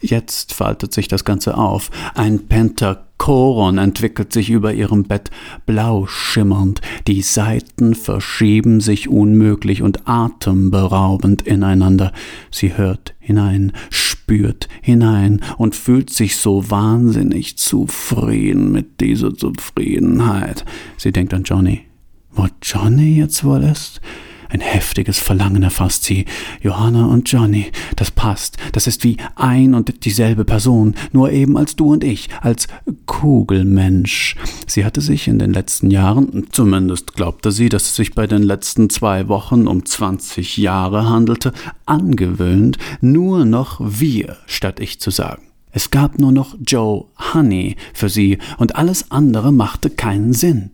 Jetzt 0.00 0.54
faltet 0.54 0.92
sich 0.92 1.08
das 1.08 1.24
Ganze 1.24 1.56
auf. 1.56 1.90
Ein 2.14 2.46
Pentakoron 2.46 3.78
entwickelt 3.78 4.32
sich 4.32 4.50
über 4.50 4.72
ihrem 4.72 5.04
Bett, 5.04 5.30
blau 5.66 6.06
schimmernd. 6.06 6.80
Die 7.08 7.22
Seiten 7.22 7.94
verschieben 7.94 8.80
sich 8.80 9.08
unmöglich 9.08 9.82
und 9.82 10.06
atemberaubend 10.08 11.42
ineinander. 11.42 12.12
Sie 12.50 12.76
hört 12.76 13.14
hinein, 13.18 13.72
spürt 13.90 14.68
hinein 14.82 15.40
und 15.56 15.74
fühlt 15.74 16.10
sich 16.10 16.36
so 16.36 16.70
wahnsinnig 16.70 17.58
zufrieden 17.58 18.70
mit 18.70 19.00
dieser 19.00 19.34
Zufriedenheit. 19.34 20.64
Sie 20.96 21.10
denkt 21.10 21.34
an 21.34 21.42
Johnny. 21.42 21.91
Wo 22.34 22.48
Johnny 22.62 23.16
jetzt 23.16 23.44
wohl 23.44 23.62
ist? 23.62 24.00
Ein 24.48 24.60
heftiges 24.60 25.18
Verlangen 25.18 25.62
erfasst 25.62 26.04
sie. 26.04 26.26
Johanna 26.60 27.06
und 27.06 27.30
Johnny, 27.30 27.72
das 27.96 28.10
passt. 28.10 28.58
Das 28.72 28.86
ist 28.86 29.02
wie 29.02 29.16
ein 29.34 29.72
und 29.72 30.04
dieselbe 30.04 30.44
Person, 30.44 30.94
nur 31.12 31.30
eben 31.30 31.56
als 31.56 31.74
du 31.74 31.90
und 31.90 32.04
ich, 32.04 32.28
als 32.42 32.68
Kugelmensch. 33.06 34.36
Sie 34.66 34.84
hatte 34.84 35.00
sich 35.00 35.26
in 35.26 35.38
den 35.38 35.54
letzten 35.54 35.90
Jahren, 35.90 36.48
zumindest 36.52 37.14
glaubte 37.14 37.50
sie, 37.50 37.70
dass 37.70 37.84
es 37.84 37.96
sich 37.96 38.14
bei 38.14 38.26
den 38.26 38.42
letzten 38.42 38.90
zwei 38.90 39.28
Wochen 39.28 39.66
um 39.66 39.86
20 39.86 40.58
Jahre 40.58 41.08
handelte, 41.08 41.54
angewöhnt, 41.86 42.76
nur 43.00 43.46
noch 43.46 43.80
wir 43.82 44.36
statt 44.46 44.80
ich 44.80 45.00
zu 45.00 45.10
sagen. 45.10 45.44
Es 45.70 45.90
gab 45.90 46.18
nur 46.18 46.32
noch 46.32 46.56
Joe 46.66 47.06
Honey 47.32 47.76
für 47.94 48.10
sie 48.10 48.36
und 48.58 48.76
alles 48.76 49.10
andere 49.10 49.50
machte 49.50 49.88
keinen 49.88 50.34
Sinn. 50.34 50.72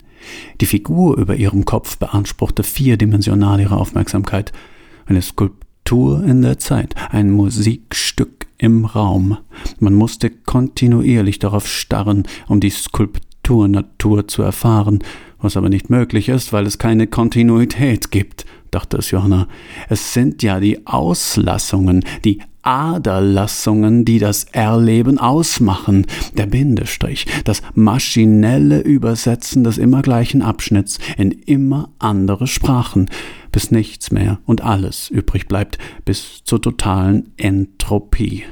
Die 0.61 0.65
Figur 0.65 1.17
über 1.17 1.35
ihrem 1.35 1.65
Kopf 1.65 1.97
beanspruchte 1.97 2.63
vierdimensional 2.63 3.59
ihre 3.59 3.77
Aufmerksamkeit. 3.77 4.51
Eine 5.05 5.21
Skulptur 5.21 6.23
in 6.23 6.41
der 6.41 6.59
Zeit, 6.59 6.95
ein 7.09 7.31
Musikstück 7.31 8.47
im 8.57 8.85
Raum. 8.85 9.37
Man 9.79 9.93
musste 9.95 10.29
kontinuierlich 10.29 11.39
darauf 11.39 11.67
starren, 11.67 12.23
um 12.47 12.59
die 12.59 12.69
Skulpturnatur 12.69 14.27
zu 14.27 14.43
erfahren, 14.43 14.99
was 15.41 15.57
aber 15.57 15.69
nicht 15.69 15.89
möglich 15.89 16.29
ist, 16.29 16.53
weil 16.53 16.67
es 16.67 16.77
keine 16.77 17.07
Kontinuität 17.07 18.11
gibt, 18.11 18.45
dachte 18.71 18.97
es 18.97 19.11
Johanna. 19.11 19.47
Es 19.87 20.13
sind 20.13 20.43
ja 20.43 20.59
die 20.59 20.85
Auslassungen, 20.85 22.03
die 22.25 22.39
Aderlassungen, 22.69 24.05
die 24.05 24.19
das 24.19 24.43
Erleben 24.43 25.17
ausmachen, 25.17 26.05
der 26.37 26.45
Bindestrich, 26.45 27.25
das 27.43 27.63
maschinelle 27.73 28.81
Übersetzen 28.81 29.63
des 29.63 29.79
immer 29.79 30.03
gleichen 30.03 30.43
Abschnitts 30.43 30.99
in 31.17 31.31
immer 31.31 31.89
andere 31.97 32.45
Sprachen, 32.45 33.09
bis 33.51 33.71
nichts 33.71 34.11
mehr 34.11 34.37
und 34.45 34.61
alles 34.61 35.09
übrig 35.09 35.47
bleibt, 35.47 35.79
bis 36.05 36.43
zur 36.43 36.61
totalen 36.61 37.33
Entropie. 37.37 38.43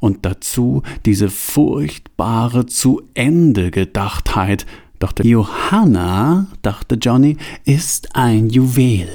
Und 0.00 0.24
dazu 0.24 0.82
diese 1.04 1.28
furchtbare 1.28 2.64
zu 2.64 3.02
Ende 3.12 3.70
Gedachtheit, 3.70 4.64
doch 4.98 5.12
der 5.12 5.26
Johanna, 5.26 6.46
dachte 6.62 6.96
Johnny, 6.96 7.36
ist 7.64 8.14
ein 8.16 8.48
Juwel, 8.48 9.08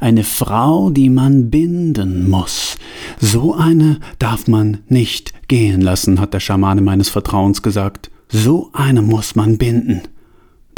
eine 0.00 0.24
Frau, 0.24 0.90
die 0.90 1.10
man 1.10 1.50
binden 1.50 2.28
muss. 2.28 2.76
So 3.20 3.54
eine 3.54 4.00
darf 4.18 4.48
man 4.48 4.78
nicht 4.88 5.48
gehen 5.48 5.80
lassen, 5.80 6.20
hat 6.20 6.34
der 6.34 6.40
Schamane 6.40 6.80
meines 6.80 7.08
Vertrauens 7.08 7.62
gesagt. 7.62 8.10
So 8.28 8.70
eine 8.72 9.02
muss 9.02 9.34
man 9.34 9.58
binden. 9.58 10.02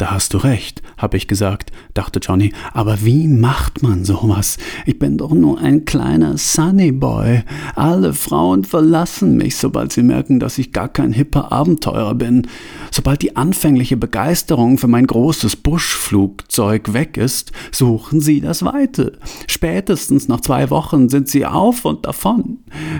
Da 0.03 0.11
hast 0.11 0.33
du 0.33 0.37
recht, 0.37 0.81
hab 0.97 1.13
ich 1.13 1.29
gesagt, 1.29 1.71
dachte 1.93 2.19
Johnny, 2.19 2.51
aber 2.73 3.05
wie 3.05 3.25
macht 3.29 3.83
man 3.83 4.03
sowas? 4.03 4.57
Ich 4.85 4.99
bin 4.99 5.17
doch 5.17 5.31
nur 5.31 5.59
ein 5.59 5.85
kleiner 5.85 6.37
Sunnyboy. 6.37 7.43
Alle 7.75 8.11
Frauen 8.11 8.65
verlassen 8.65 9.37
mich, 9.37 9.55
sobald 9.55 9.93
sie 9.93 10.03
merken, 10.03 10.41
dass 10.41 10.57
ich 10.57 10.73
gar 10.73 10.89
kein 10.89 11.13
hipper 11.13 11.53
Abenteurer 11.53 12.15
bin. 12.15 12.47
Sobald 12.91 13.21
die 13.21 13.37
anfängliche 13.37 13.95
Begeisterung 13.95 14.77
für 14.77 14.89
mein 14.89 15.07
großes 15.07 15.55
Buschflugzeug 15.55 16.91
weg 16.91 17.15
ist, 17.15 17.53
suchen 17.71 18.19
sie 18.19 18.41
das 18.41 18.65
Weite. 18.65 19.19
Spätestens 19.47 20.27
nach 20.27 20.41
zwei 20.41 20.69
Wochen 20.69 21.07
sind 21.07 21.29
sie 21.29 21.45
auf 21.45 21.85
und 21.85 22.05
davon. 22.05 22.57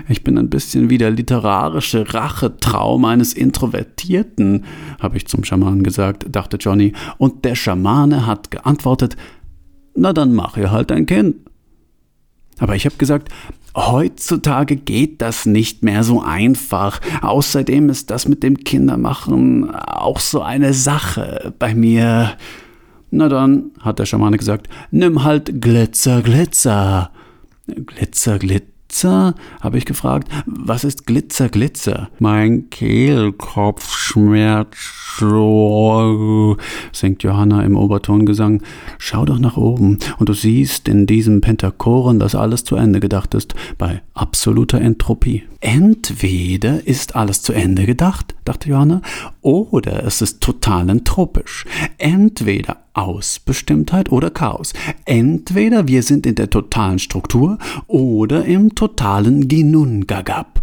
Ich 0.08 0.24
bin 0.24 0.38
ein 0.38 0.48
bisschen 0.48 0.88
wie 0.88 0.96
der 0.96 1.10
literarische 1.10 2.14
Rachetraum 2.14 3.04
eines 3.04 3.34
Introvertierten, 3.34 4.64
habe 5.00 5.18
ich 5.18 5.26
zum 5.26 5.44
Schaman 5.44 5.82
gesagt, 5.82 6.24
dachte 6.30 6.56
Johnny 6.56 6.93
Und 7.18 7.44
der 7.44 7.54
Schamane 7.54 8.26
hat 8.26 8.50
geantwortet, 8.50 9.16
na 9.94 10.12
dann 10.12 10.34
mach 10.34 10.56
ihr 10.56 10.70
halt 10.70 10.90
ein 10.92 11.06
Kind. 11.06 11.36
Aber 12.58 12.76
ich 12.76 12.86
habe 12.86 12.96
gesagt, 12.96 13.28
heutzutage 13.76 14.76
geht 14.76 15.20
das 15.20 15.46
nicht 15.46 15.82
mehr 15.82 16.04
so 16.04 16.22
einfach. 16.22 17.00
Außerdem 17.22 17.90
ist 17.90 18.10
das 18.10 18.28
mit 18.28 18.42
dem 18.42 18.58
Kindermachen 18.58 19.74
auch 19.74 20.20
so 20.20 20.42
eine 20.42 20.72
Sache 20.72 21.52
bei 21.58 21.74
mir. 21.74 22.32
Na 23.10 23.28
dann, 23.28 23.70
hat 23.80 23.98
der 23.98 24.06
Schamane 24.06 24.36
gesagt, 24.36 24.68
nimm 24.90 25.24
halt 25.24 25.60
Glitzer, 25.60 26.22
Glitzer. 26.22 27.10
Glitzer, 27.66 28.38
Glitzer. 28.38 28.73
Glitzer? 28.94 29.34
habe 29.60 29.76
ich 29.76 29.86
gefragt. 29.86 30.28
Was 30.46 30.84
ist 30.84 31.04
Glitzer, 31.04 31.48
Glitzer? 31.48 32.10
Mein 32.20 32.70
Kehlkopf 32.70 33.90
schmerzt 33.92 34.78
so, 35.18 36.56
singt 36.92 37.24
Johanna 37.24 37.62
im 37.64 37.76
Obertongesang. 37.76 38.62
Schau 38.98 39.24
doch 39.24 39.40
nach 39.40 39.56
oben 39.56 39.98
und 40.18 40.28
du 40.28 40.32
siehst 40.32 40.86
in 40.86 41.06
diesem 41.06 41.40
Pentachoren, 41.40 42.20
dass 42.20 42.36
alles 42.36 42.62
zu 42.62 42.76
Ende 42.76 43.00
gedacht 43.00 43.34
ist, 43.34 43.54
bei 43.78 44.02
absoluter 44.14 44.80
Entropie. 44.80 45.42
Entweder 45.58 46.86
ist 46.86 47.16
alles 47.16 47.42
zu 47.42 47.52
Ende 47.52 47.86
gedacht, 47.86 48.36
dachte 48.44 48.68
Johanna, 48.68 49.02
oder 49.40 50.04
es 50.04 50.22
ist 50.22 50.40
total 50.40 50.88
entropisch. 50.88 51.64
Entweder 51.98 52.83
Ausbestimmtheit 52.94 54.10
oder 54.10 54.30
Chaos. 54.30 54.72
Entweder 55.04 55.88
wir 55.88 56.02
sind 56.02 56.26
in 56.26 56.36
der 56.36 56.50
totalen 56.50 56.98
Struktur 56.98 57.58
oder 57.86 58.44
im 58.44 58.74
totalen 58.74 59.48
Ginun-Gagab. 59.48 60.62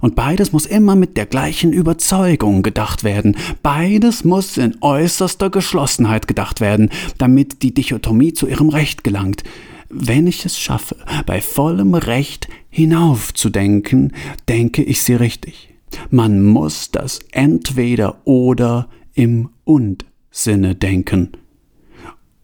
Und 0.00 0.14
beides 0.14 0.52
muss 0.52 0.66
immer 0.66 0.94
mit 0.94 1.16
der 1.16 1.26
gleichen 1.26 1.72
Überzeugung 1.72 2.62
gedacht 2.62 3.02
werden. 3.02 3.36
Beides 3.62 4.24
muss 4.24 4.56
in 4.56 4.76
äußerster 4.80 5.50
Geschlossenheit 5.50 6.28
gedacht 6.28 6.60
werden, 6.60 6.90
damit 7.18 7.62
die 7.62 7.74
Dichotomie 7.74 8.32
zu 8.32 8.46
ihrem 8.46 8.68
Recht 8.68 9.02
gelangt. 9.02 9.42
Wenn 9.88 10.28
ich 10.28 10.44
es 10.44 10.58
schaffe, 10.58 10.96
bei 11.26 11.40
vollem 11.40 11.94
Recht 11.94 12.48
hinaufzudenken, 12.68 14.12
denke 14.48 14.82
ich 14.84 15.02
sie 15.02 15.14
richtig. 15.14 15.74
Man 16.10 16.44
muss 16.44 16.92
das 16.92 17.18
entweder 17.32 18.24
oder 18.24 18.88
im 19.14 19.48
Und-Sinne 19.64 20.76
denken. 20.76 21.32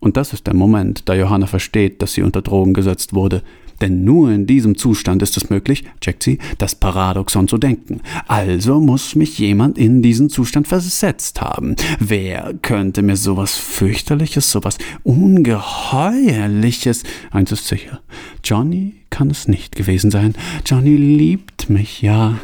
Und 0.06 0.16
das 0.16 0.32
ist 0.32 0.46
der 0.46 0.54
Moment, 0.54 1.08
da 1.08 1.16
Johanna 1.16 1.48
versteht, 1.48 2.00
dass 2.00 2.12
sie 2.12 2.22
unter 2.22 2.40
Drogen 2.40 2.74
gesetzt 2.74 3.12
wurde. 3.12 3.42
Denn 3.80 4.04
nur 4.04 4.30
in 4.30 4.46
diesem 4.46 4.78
Zustand 4.78 5.20
ist 5.20 5.36
es 5.36 5.50
möglich, 5.50 5.82
checkt 6.00 6.22
sie, 6.22 6.38
das 6.58 6.76
Paradoxon 6.76 7.48
zu 7.48 7.58
denken. 7.58 8.02
Also 8.28 8.78
muss 8.78 9.16
mich 9.16 9.36
jemand 9.40 9.78
in 9.78 10.02
diesen 10.02 10.30
Zustand 10.30 10.68
versetzt 10.68 11.40
haben. 11.40 11.74
Wer 11.98 12.54
könnte 12.62 13.02
mir 13.02 13.16
sowas 13.16 13.56
fürchterliches, 13.56 14.48
sowas 14.48 14.78
ungeheuerliches, 15.02 17.02
eins 17.32 17.50
ist 17.50 17.66
sicher, 17.66 18.00
Johnny 18.44 18.94
kann 19.10 19.28
es 19.28 19.48
nicht 19.48 19.74
gewesen 19.74 20.12
sein. 20.12 20.36
Johnny 20.64 20.94
liebt 20.94 21.68
mich, 21.68 22.00
ja. 22.00 22.38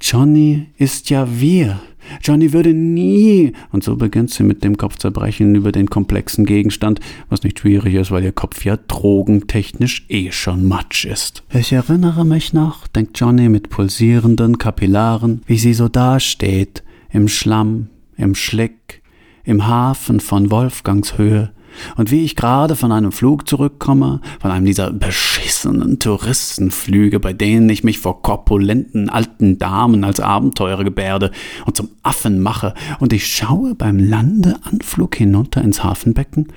Johnny 0.00 0.68
ist 0.78 1.10
ja 1.10 1.28
wir. 1.38 1.82
Johnny 2.22 2.52
würde 2.52 2.74
nie. 2.74 3.52
Und 3.70 3.84
so 3.84 3.96
beginnt 3.96 4.30
sie 4.30 4.42
mit 4.42 4.64
dem 4.64 4.76
Kopfzerbrechen 4.76 5.54
über 5.54 5.72
den 5.72 5.88
komplexen 5.88 6.44
Gegenstand, 6.44 7.00
was 7.28 7.42
nicht 7.42 7.60
schwierig 7.60 7.94
ist, 7.94 8.10
weil 8.10 8.24
ihr 8.24 8.32
Kopf 8.32 8.64
ja 8.64 8.76
drogentechnisch 8.76 10.06
eh 10.08 10.30
schon 10.32 10.66
Matsch 10.66 11.04
ist. 11.04 11.42
Ich 11.52 11.72
erinnere 11.72 12.24
mich 12.24 12.52
noch, 12.52 12.86
denkt 12.86 13.18
Johnny 13.18 13.48
mit 13.48 13.70
pulsierenden 13.70 14.58
Kapillaren, 14.58 15.42
wie 15.46 15.58
sie 15.58 15.74
so 15.74 15.88
dasteht, 15.88 16.82
im 17.10 17.28
Schlamm, 17.28 17.88
im 18.16 18.34
Schlick, 18.34 19.02
im 19.44 19.66
Hafen 19.66 20.20
von 20.20 20.50
Wolfgangshöhe, 20.50 21.50
und 21.96 22.10
wie 22.10 22.24
ich 22.24 22.36
gerade 22.36 22.76
von 22.76 22.92
einem 22.92 23.12
Flug 23.12 23.48
zurückkomme, 23.48 24.20
von 24.40 24.50
einem 24.50 24.66
dieser 24.66 24.92
beschissenen 24.92 25.98
Touristenflüge, 25.98 27.20
bei 27.20 27.32
denen 27.32 27.68
ich 27.68 27.84
mich 27.84 27.98
vor 27.98 28.22
korpulenten 28.22 29.08
alten 29.08 29.58
Damen 29.58 30.04
als 30.04 30.20
Abenteurer 30.20 30.84
gebärde 30.84 31.30
und 31.66 31.76
zum 31.76 31.90
Affen 32.02 32.40
mache, 32.40 32.74
und 33.00 33.12
ich 33.12 33.26
schaue 33.26 33.74
beim 33.74 33.98
Landeanflug 33.98 35.16
hinunter 35.16 35.62
ins 35.62 35.82
Hafenbecken, 35.82 36.48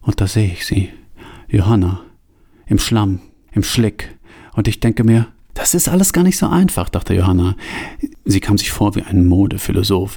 und 0.00 0.20
da 0.20 0.26
sehe 0.26 0.52
ich 0.52 0.66
sie, 0.66 0.90
Johanna, 1.48 2.00
im 2.66 2.78
Schlamm, 2.78 3.20
im 3.52 3.62
Schlick, 3.62 4.16
und 4.54 4.68
ich 4.68 4.80
denke 4.80 5.04
mir, 5.04 5.28
das 5.54 5.74
ist 5.74 5.88
alles 5.88 6.12
gar 6.12 6.22
nicht 6.22 6.38
so 6.38 6.46
einfach, 6.46 6.88
dachte 6.88 7.14
Johanna. 7.14 7.56
Sie 8.24 8.38
kam 8.38 8.58
sich 8.58 8.70
vor 8.70 8.94
wie 8.94 9.02
ein 9.02 9.26
Modephilosoph. 9.26 10.16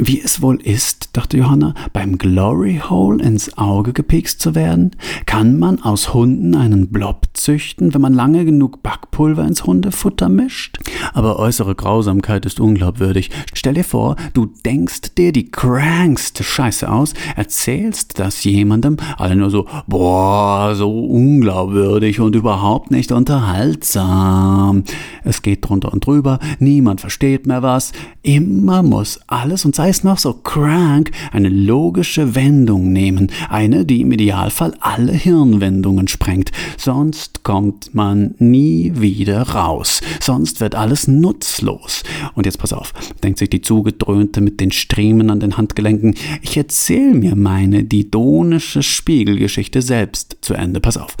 Wie 0.00 0.20
es 0.20 0.40
wohl 0.40 0.60
ist, 0.60 1.16
dachte 1.16 1.38
Johanna, 1.38 1.74
beim 1.92 2.18
Glory 2.18 2.80
Hole 2.88 3.20
ins 3.20 3.58
Auge 3.58 3.92
gepikst 3.92 4.40
zu 4.40 4.54
werden? 4.54 4.92
Kann 5.26 5.58
man 5.58 5.82
aus 5.82 6.14
Hunden 6.14 6.54
einen 6.54 6.90
Blob 6.92 7.26
züchten, 7.34 7.92
wenn 7.92 8.00
man 8.00 8.14
lange 8.14 8.44
genug 8.44 8.84
Backpulver 8.84 9.42
ins 9.42 9.64
Hundefutter 9.64 10.28
mischt? 10.28 10.78
Aber 11.14 11.40
äußere 11.40 11.74
Grausamkeit 11.74 12.46
ist 12.46 12.60
unglaubwürdig. 12.60 13.30
Stell 13.54 13.74
dir 13.74 13.82
vor, 13.82 14.14
du 14.34 14.46
denkst 14.64 15.16
dir 15.16 15.32
die 15.32 15.50
krankste 15.50 16.44
Scheiße 16.44 16.88
aus, 16.88 17.14
erzählst 17.34 18.20
das 18.20 18.44
jemandem, 18.44 18.98
alle 19.16 19.34
nur 19.34 19.50
so, 19.50 19.66
boah, 19.88 20.76
so 20.76 21.06
unglaubwürdig 21.06 22.20
und 22.20 22.36
überhaupt 22.36 22.92
nicht 22.92 23.10
unterhaltsam. 23.10 24.84
Es 25.24 25.42
geht 25.42 25.68
drunter 25.68 25.92
und 25.92 26.06
drüber, 26.06 26.38
niemand 26.60 27.00
versteht 27.00 27.48
mehr 27.48 27.62
was, 27.64 27.90
immer 28.22 28.84
muss 28.84 29.18
alles 29.26 29.64
und 29.64 29.74
sei 29.74 29.87
es 29.88 30.04
noch 30.04 30.18
so 30.18 30.34
crank, 30.34 31.10
eine 31.32 31.48
logische 31.48 32.34
Wendung 32.34 32.92
nehmen, 32.92 33.30
eine, 33.48 33.86
die 33.86 34.02
im 34.02 34.12
Idealfall 34.12 34.74
alle 34.80 35.12
Hirnwendungen 35.12 36.08
sprengt, 36.08 36.52
sonst 36.76 37.42
kommt 37.42 37.94
man 37.94 38.34
nie 38.38 38.92
wieder 38.96 39.40
raus, 39.42 40.02
sonst 40.20 40.60
wird 40.60 40.74
alles 40.74 41.08
nutzlos. 41.08 42.02
Und 42.34 42.44
jetzt 42.44 42.58
pass 42.58 42.74
auf, 42.74 42.92
denkt 43.22 43.38
sich 43.38 43.48
die 43.48 43.62
Zugedröhnte 43.62 44.42
mit 44.42 44.60
den 44.60 44.72
Striemen 44.72 45.30
an 45.30 45.40
den 45.40 45.56
Handgelenken, 45.56 46.14
ich 46.42 46.56
erzähl 46.56 47.14
mir 47.14 47.34
meine 47.34 47.84
didonische 47.84 48.82
Spiegelgeschichte 48.82 49.80
selbst 49.80 50.36
zu 50.42 50.52
Ende, 50.52 50.80
pass 50.80 50.98
auf. 50.98 51.16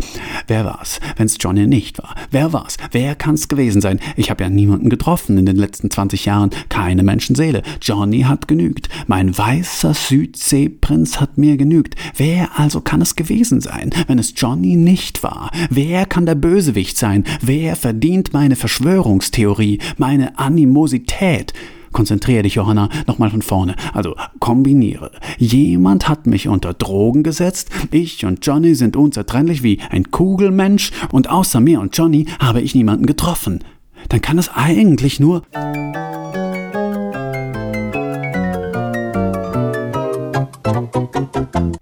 Wer 0.46 0.66
war's, 0.66 1.00
wenn's 1.16 1.38
Johnny 1.40 1.66
nicht 1.66 1.98
war? 1.98 2.14
Wer 2.30 2.52
war's? 2.52 2.76
Wer 2.90 3.14
kann's 3.14 3.48
gewesen 3.48 3.80
sein? 3.80 3.98
Ich 4.16 4.30
habe 4.30 4.44
ja 4.44 4.50
niemanden 4.50 4.90
getroffen 4.90 5.38
in 5.38 5.46
den 5.46 5.56
letzten 5.56 5.90
20 5.90 6.26
Jahren, 6.26 6.50
keine 6.68 7.02
Menschenseele. 7.02 7.62
Johnny 7.80 8.22
hat 8.22 8.46
genug 8.46 8.57
genügt. 8.58 8.88
Mein 9.06 9.36
weißer 9.36 9.94
Südseeprinz 9.94 11.20
hat 11.20 11.38
mir 11.38 11.56
genügt. 11.56 11.94
Wer 12.16 12.58
also 12.58 12.80
kann 12.80 13.00
es 13.00 13.14
gewesen 13.14 13.60
sein, 13.60 13.90
wenn 14.08 14.18
es 14.18 14.34
Johnny 14.36 14.74
nicht 14.74 15.22
war? 15.22 15.50
Wer 15.70 16.06
kann 16.06 16.26
der 16.26 16.34
Bösewicht 16.34 16.98
sein? 16.98 17.24
Wer 17.40 17.76
verdient 17.76 18.32
meine 18.32 18.56
Verschwörungstheorie, 18.56 19.78
meine 19.96 20.38
Animosität? 20.38 21.52
Konzentriere 21.92 22.42
dich, 22.42 22.56
Johanna, 22.56 22.88
nochmal 23.06 23.30
von 23.30 23.42
vorne. 23.42 23.76
Also 23.94 24.16
kombiniere. 24.40 25.12
Jemand 25.38 26.08
hat 26.08 26.26
mich 26.26 26.48
unter 26.48 26.74
Drogen 26.74 27.22
gesetzt, 27.22 27.70
ich 27.92 28.24
und 28.26 28.44
Johnny 28.44 28.74
sind 28.74 28.96
unzertrennlich 28.96 29.62
wie 29.62 29.78
ein 29.88 30.10
Kugelmensch 30.10 30.90
und 31.12 31.30
außer 31.30 31.60
mir 31.60 31.80
und 31.80 31.96
Johnny 31.96 32.26
habe 32.40 32.60
ich 32.60 32.74
niemanden 32.74 33.06
getroffen. 33.06 33.60
dann 34.08 34.20
kann 34.20 34.38
es 34.38 34.48
eigentlich 34.48 35.20
nur. 35.20 35.42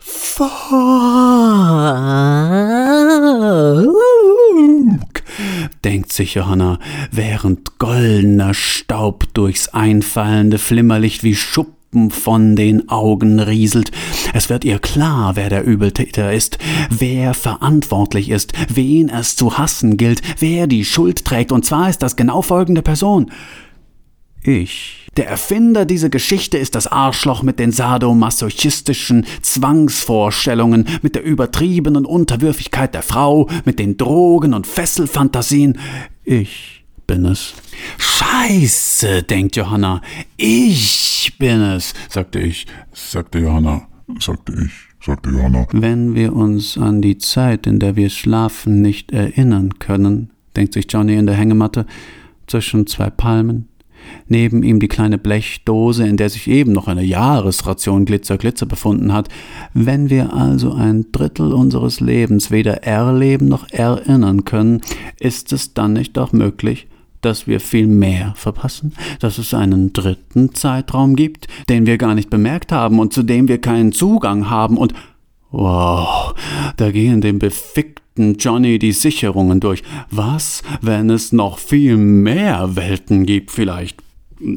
Volk, 0.00 0.44
denkt 5.84 6.12
sich 6.12 6.34
Johanna, 6.34 6.78
während 7.10 7.78
goldener 7.78 8.54
Staub 8.54 9.24
durchs 9.34 9.68
einfallende 9.68 10.58
Flimmerlicht 10.58 11.22
wie 11.22 11.34
Schuppen 11.34 12.10
von 12.10 12.56
den 12.56 12.88
Augen 12.88 13.40
rieselt. 13.40 13.90
Es 14.34 14.48
wird 14.48 14.64
ihr 14.64 14.78
klar, 14.78 15.36
wer 15.36 15.48
der 15.48 15.64
Übeltäter 15.64 16.32
ist, 16.32 16.58
wer 16.90 17.34
verantwortlich 17.34 18.28
ist, 18.30 18.52
wen 18.68 19.08
es 19.08 19.36
zu 19.36 19.56
hassen 19.58 19.96
gilt, 19.96 20.20
wer 20.38 20.66
die 20.66 20.84
Schuld 20.84 21.24
trägt, 21.24 21.52
und 21.52 21.64
zwar 21.64 21.88
ist 21.88 22.02
das 22.02 22.16
genau 22.16 22.42
folgende 22.42 22.82
Person. 22.82 23.30
Ich. 24.42 25.05
Der 25.16 25.28
Erfinder 25.28 25.86
dieser 25.86 26.10
Geschichte 26.10 26.58
ist 26.58 26.74
das 26.74 26.86
Arschloch 26.86 27.42
mit 27.42 27.58
den 27.58 27.72
sadomasochistischen 27.72 29.24
Zwangsvorstellungen, 29.40 30.86
mit 31.00 31.14
der 31.14 31.24
übertriebenen 31.24 32.04
Unterwürfigkeit 32.04 32.92
der 32.92 33.02
Frau, 33.02 33.48
mit 33.64 33.78
den 33.78 33.96
Drogen 33.96 34.52
und 34.52 34.66
Fesselfantasien. 34.66 35.78
Ich 36.22 36.84
bin 37.06 37.24
es. 37.24 37.54
Scheiße, 37.96 39.22
denkt 39.22 39.56
Johanna. 39.56 40.02
Ich 40.36 41.32
bin 41.38 41.62
es, 41.62 41.94
sagte 42.10 42.40
ich, 42.40 42.66
sagte 42.92 43.38
Johanna, 43.38 43.88
sagte 44.20 44.52
ich, 44.66 44.72
sagte 45.02 45.30
Johanna. 45.30 45.66
Wenn 45.72 46.14
wir 46.14 46.34
uns 46.34 46.76
an 46.76 47.00
die 47.00 47.16
Zeit, 47.16 47.66
in 47.66 47.78
der 47.78 47.96
wir 47.96 48.10
schlafen, 48.10 48.82
nicht 48.82 49.12
erinnern 49.12 49.78
können, 49.78 50.30
denkt 50.56 50.74
sich 50.74 50.86
Johnny 50.90 51.14
in 51.14 51.26
der 51.26 51.36
Hängematte, 51.36 51.86
zwischen 52.46 52.86
zwei 52.86 53.08
Palmen, 53.08 53.68
neben 54.28 54.62
ihm 54.62 54.80
die 54.80 54.88
kleine 54.88 55.18
Blechdose, 55.18 56.06
in 56.06 56.16
der 56.16 56.28
sich 56.28 56.48
eben 56.48 56.72
noch 56.72 56.88
eine 56.88 57.04
Jahresration 57.04 58.04
Glitzer 58.04 58.38
Glitzer 58.38 58.66
befunden 58.66 59.12
hat. 59.12 59.28
Wenn 59.74 60.10
wir 60.10 60.32
also 60.32 60.72
ein 60.72 61.06
Drittel 61.12 61.52
unseres 61.52 62.00
Lebens 62.00 62.50
weder 62.50 62.82
erleben 62.84 63.48
noch 63.48 63.68
erinnern 63.70 64.44
können, 64.44 64.80
ist 65.18 65.52
es 65.52 65.74
dann 65.74 65.94
nicht 65.94 66.18
auch 66.18 66.32
möglich, 66.32 66.88
dass 67.20 67.46
wir 67.46 67.60
viel 67.60 67.86
mehr 67.86 68.34
verpassen, 68.36 68.94
dass 69.20 69.38
es 69.38 69.52
einen 69.52 69.92
dritten 69.92 70.54
Zeitraum 70.54 71.16
gibt, 71.16 71.48
den 71.68 71.86
wir 71.86 71.98
gar 71.98 72.14
nicht 72.14 72.30
bemerkt 72.30 72.72
haben 72.72 72.98
und 72.98 73.12
zu 73.12 73.22
dem 73.22 73.48
wir 73.48 73.60
keinen 73.60 73.92
Zugang 73.92 74.48
haben 74.48 74.76
und 74.76 74.94
wow, 75.50 76.34
da 76.76 76.90
gehen 76.90 77.20
dem 77.20 77.38
befickten 77.38 78.05
Johnny 78.18 78.78
die 78.78 78.92
Sicherungen 78.92 79.60
durch. 79.60 79.82
Was, 80.10 80.62
wenn 80.80 81.10
es 81.10 81.32
noch 81.32 81.58
viel 81.58 81.96
mehr 81.96 82.76
Welten 82.76 83.26
gibt, 83.26 83.50
vielleicht 83.50 84.02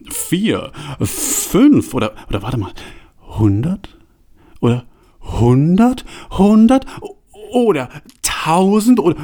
vier, 0.09 0.71
fünf 1.01 1.93
oder, 1.93 2.13
oder 2.27 2.41
warte 2.41 2.57
mal, 2.57 2.71
hundert? 3.37 3.89
Oder 4.59 4.85
hundert, 5.21 6.05
hundert 6.37 6.85
oder 7.51 7.89
tausend 8.21 8.99
oder 8.99 9.15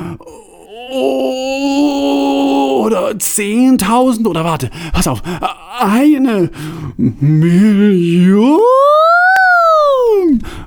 oder 2.85 3.17
zehntausend 3.17 4.27
oder 4.27 4.43
warte, 4.45 4.69
pass 4.93 5.07
auf, 5.07 5.21
eine 5.79 6.51
Million. 6.97 8.59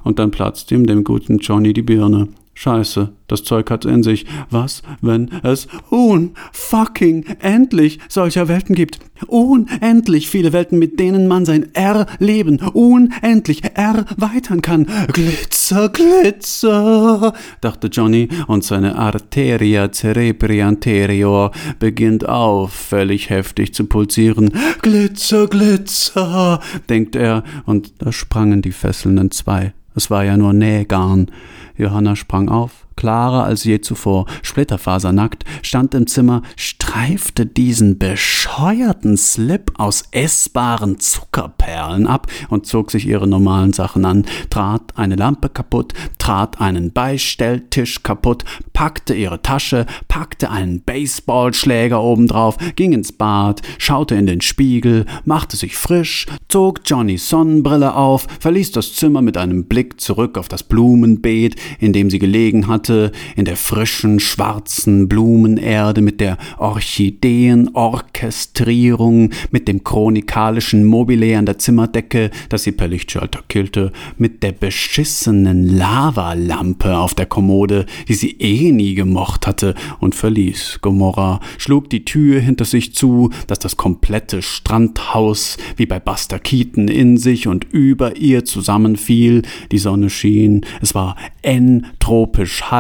Und 0.05 0.19
dann 0.19 0.31
platzt 0.31 0.71
ihm 0.73 0.87
dem 0.87 1.05
guten 1.05 1.39
Johnny 1.39 1.73
die 1.73 1.83
Birne. 1.83 2.29
Scheiße, 2.61 3.13
das 3.29 3.45
Zeug 3.45 3.71
hat's 3.71 3.87
in 3.87 4.03
sich. 4.03 4.27
Was, 4.51 4.83
wenn 5.01 5.31
es 5.45 5.69
unfucking 5.91 7.25
endlich 7.39 8.01
solcher 8.09 8.49
Welten 8.49 8.75
gibt? 8.75 8.99
Unendlich 9.29 10.29
viele 10.29 10.53
Welten, 10.53 10.77
mit 10.77 10.99
denen 10.99 11.29
man 11.29 11.45
sein 11.45 11.73
Erleben 11.77 12.59
unendlich 12.59 13.63
erweitern 13.77 14.61
kann. 14.61 14.89
Glitzer, 15.13 15.89
Glitzer, 15.91 17.33
dachte 17.61 17.87
Johnny, 17.93 18.29
und 18.49 18.65
seine 18.65 18.97
Arteria 18.97 19.93
cerebri 19.93 20.63
anterior 20.63 21.53
beginnt 21.79 22.29
auffällig 22.29 23.31
heftig 23.31 23.73
zu 23.73 23.85
pulsieren. 23.85 24.51
Glitzer, 24.83 25.47
Glitzer, 25.47 26.59
denkt 26.89 27.15
er, 27.15 27.45
und 27.67 27.93
da 28.03 28.11
sprangen 28.11 28.63
die 28.63 28.73
fesselnden 28.73 29.31
zwei. 29.31 29.75
Es 29.95 30.11
war 30.11 30.25
ja 30.25 30.37
nur 30.37 30.53
Nähgarn. 30.53 31.31
Johanna 31.79 32.17
sprang 32.17 32.49
auf, 32.49 32.88
klarer 32.99 33.45
als 33.45 33.63
je 33.63 33.81
zuvor, 33.81 34.27
splitterfasernackt, 34.43 35.45
stand 35.63 35.95
im 35.95 36.09
Zimmer, 36.09 36.43
streifte 36.57 37.47
diesen 37.47 37.97
bescheuerten 37.97 39.17
Slip 39.17 39.71
aus 39.79 40.03
essbaren 40.11 40.99
Zuckerperlen 40.99 42.09
ab 42.09 42.27
und 42.49 42.67
zog 42.67 42.91
sich 42.91 43.07
ihre 43.07 43.29
normalen 43.29 43.73
Sachen 43.73 44.05
an, 44.05 44.25
trat 44.51 44.99
eine 44.99 45.15
Lampe 45.15 45.49
kaputt, 45.49 45.95
trat 46.19 46.61
einen 46.61 46.93
Beistelltisch 46.93 48.03
kaputt, 48.03 48.45
packte 48.73 49.15
ihre 49.15 49.43
Tasche, 49.43 49.87
packte 50.09 50.51
einen 50.51 50.81
Baseballschläger 50.83 52.03
obendrauf, 52.03 52.57
ging 52.75 52.93
ins 52.93 53.13
Bad, 53.13 53.63
schaute 53.79 54.17
in 54.17 54.27
den 54.27 54.41
Spiegel, 54.41 55.07
machte 55.25 55.57
sich 55.57 55.77
frisch, 55.77 56.27
zog 56.49 56.81
Johnnys 56.85 57.29
Sonnenbrille 57.29 57.95
auf, 57.95 58.27
verließ 58.41 58.73
das 58.73 58.95
Zimmer 58.95 59.23
mit 59.23 59.37
einem 59.37 59.67
Blick 59.67 60.01
zurück 60.01 60.37
auf 60.37 60.49
das 60.49 60.65
Blumenbeet, 60.65 61.55
in 61.79 61.93
dem 61.93 62.11
sie 62.11 62.19
gelegen 62.19 62.67
hatte, 62.67 62.88
in 63.37 63.45
der 63.45 63.57
frischen, 63.57 64.21
schwarzen 64.21 65.09
Blumenerde 65.09 66.01
mit 66.01 66.21
der 66.21 66.39
Orchideenorchestrierung, 66.59 69.31
mit 69.51 69.67
dem 69.69 69.85
chronikalischen 69.85 70.85
Mobile 70.85 71.39
an 71.39 71.47
der 71.47 71.59
Zimmerdecke, 71.59 72.31
das 72.49 72.65
sie 72.65 72.73
per 72.73 72.89
Lichtschalter 72.89 73.41
killte, 73.49 73.93
mit 74.17 74.43
der 74.43 74.53
beschissenen 74.53 75.69
Lavalampe 75.69 76.97
auf 76.97 77.15
der 77.15 77.27
Kommode, 77.27 77.87
die 78.09 78.15
sie 78.15 78.37
eh 78.39 78.73
nie 78.73 78.95
gemocht 78.95 79.47
hatte, 79.47 79.75
und 80.01 80.15
verließ 80.15 80.79
Gomorra, 80.81 81.41
schlug 81.59 81.91
die 81.91 82.05
Tür 82.05 82.41
hinter 82.41 82.65
sich 82.65 82.95
zu, 82.95 83.31
dass 83.47 83.59
das 83.59 83.77
komplette 83.77 84.43
Strandhaus 84.43 85.57
wie 85.77 85.87
bei 85.87 86.01
Buster 86.01 86.39
Keaton 86.39 86.89
in 86.89 87.17
sich 87.17 87.47
und 87.47 87.65
über 87.65 88.17
ihr 88.17 88.45
zusammenfiel, 88.45 89.43
die 89.71 89.79
Sonne 89.79 90.11
schien, 90.11 90.65
es 90.81 90.95
war 90.95 91.17
entropisch 91.43 92.71
heiß, 92.71 92.78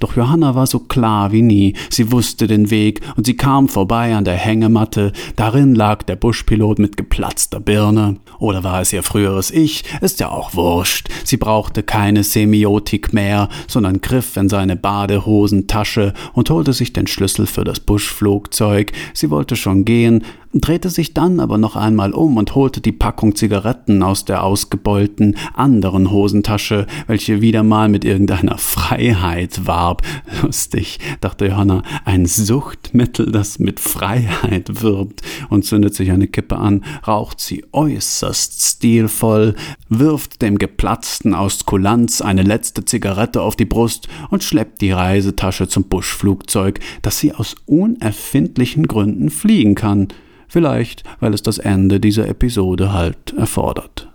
doch 0.00 0.16
Johanna 0.16 0.54
war 0.54 0.66
so 0.66 0.78
klar 0.78 1.32
wie 1.32 1.42
nie, 1.42 1.74
sie 1.90 2.10
wusste 2.10 2.46
den 2.46 2.70
Weg 2.70 3.00
und 3.16 3.26
sie 3.26 3.36
kam 3.36 3.68
vorbei 3.68 4.14
an 4.14 4.24
der 4.24 4.36
Hängematte, 4.36 5.12
darin 5.36 5.74
lag 5.74 6.02
der 6.02 6.16
Buschpilot 6.16 6.78
mit 6.78 6.96
geplatzter 6.96 7.60
Birne. 7.60 8.16
Oder 8.38 8.64
war 8.64 8.80
es 8.80 8.92
ihr 8.92 9.02
früheres 9.02 9.50
Ich? 9.50 9.84
Ist 10.00 10.20
ja 10.20 10.28
auch 10.28 10.54
wurscht. 10.54 11.08
Sie 11.24 11.36
brauchte 11.36 11.82
keine 11.82 12.24
Semiotik 12.24 13.12
mehr, 13.12 13.48
sondern 13.68 14.00
griff 14.00 14.36
in 14.36 14.48
seine 14.48 14.76
Badehosentasche 14.76 16.12
und 16.32 16.50
holte 16.50 16.72
sich 16.72 16.92
den 16.92 17.06
Schlüssel 17.06 17.46
für 17.46 17.64
das 17.64 17.80
Buschflugzeug. 17.80 18.92
Sie 19.12 19.30
wollte 19.30 19.56
schon 19.56 19.84
gehen, 19.84 20.24
drehte 20.60 20.88
sich 20.88 21.14
dann 21.14 21.40
aber 21.40 21.58
noch 21.58 21.76
einmal 21.76 22.12
um 22.12 22.36
und 22.36 22.54
holte 22.54 22.80
die 22.80 22.92
Packung 22.92 23.34
Zigaretten 23.34 24.02
aus 24.02 24.24
der 24.24 24.44
ausgebeulten 24.44 25.36
anderen 25.54 26.10
Hosentasche, 26.10 26.86
welche 27.06 27.40
wieder 27.40 27.62
mal 27.62 27.88
mit 27.88 28.04
irgendeiner 28.04 28.58
Freiheit 28.58 29.66
warb. 29.66 30.02
Lustig, 30.42 30.98
dachte 31.20 31.46
Johanna, 31.46 31.82
ein 32.04 32.26
Suchtmittel, 32.26 33.32
das 33.32 33.58
mit 33.58 33.80
Freiheit 33.80 34.82
wirbt, 34.82 35.22
und 35.48 35.64
zündet 35.64 35.94
sich 35.94 36.10
eine 36.10 36.28
Kippe 36.28 36.56
an, 36.56 36.84
raucht 37.06 37.40
sie 37.40 37.64
äußerst 37.72 38.62
stilvoll, 38.62 39.54
wirft 39.88 40.42
dem 40.42 40.58
Geplatzten 40.58 41.34
aus 41.34 41.66
Kulanz 41.66 42.20
eine 42.20 42.42
letzte 42.42 42.84
Zigarette 42.84 43.42
auf 43.42 43.56
die 43.56 43.64
Brust 43.64 44.08
und 44.30 44.44
schleppt 44.44 44.80
die 44.80 44.92
Reisetasche 44.92 45.68
zum 45.68 45.84
Buschflugzeug, 45.84 46.80
das 47.02 47.18
sie 47.18 47.32
aus 47.32 47.56
unerfindlichen 47.66 48.86
Gründen 48.86 49.30
fliegen 49.30 49.74
kann. 49.74 50.08
Vielleicht, 50.54 51.02
weil 51.18 51.34
es 51.34 51.42
das 51.42 51.58
Ende 51.58 51.98
dieser 51.98 52.28
Episode 52.28 52.92
halt 52.92 53.34
erfordert. 53.36 54.08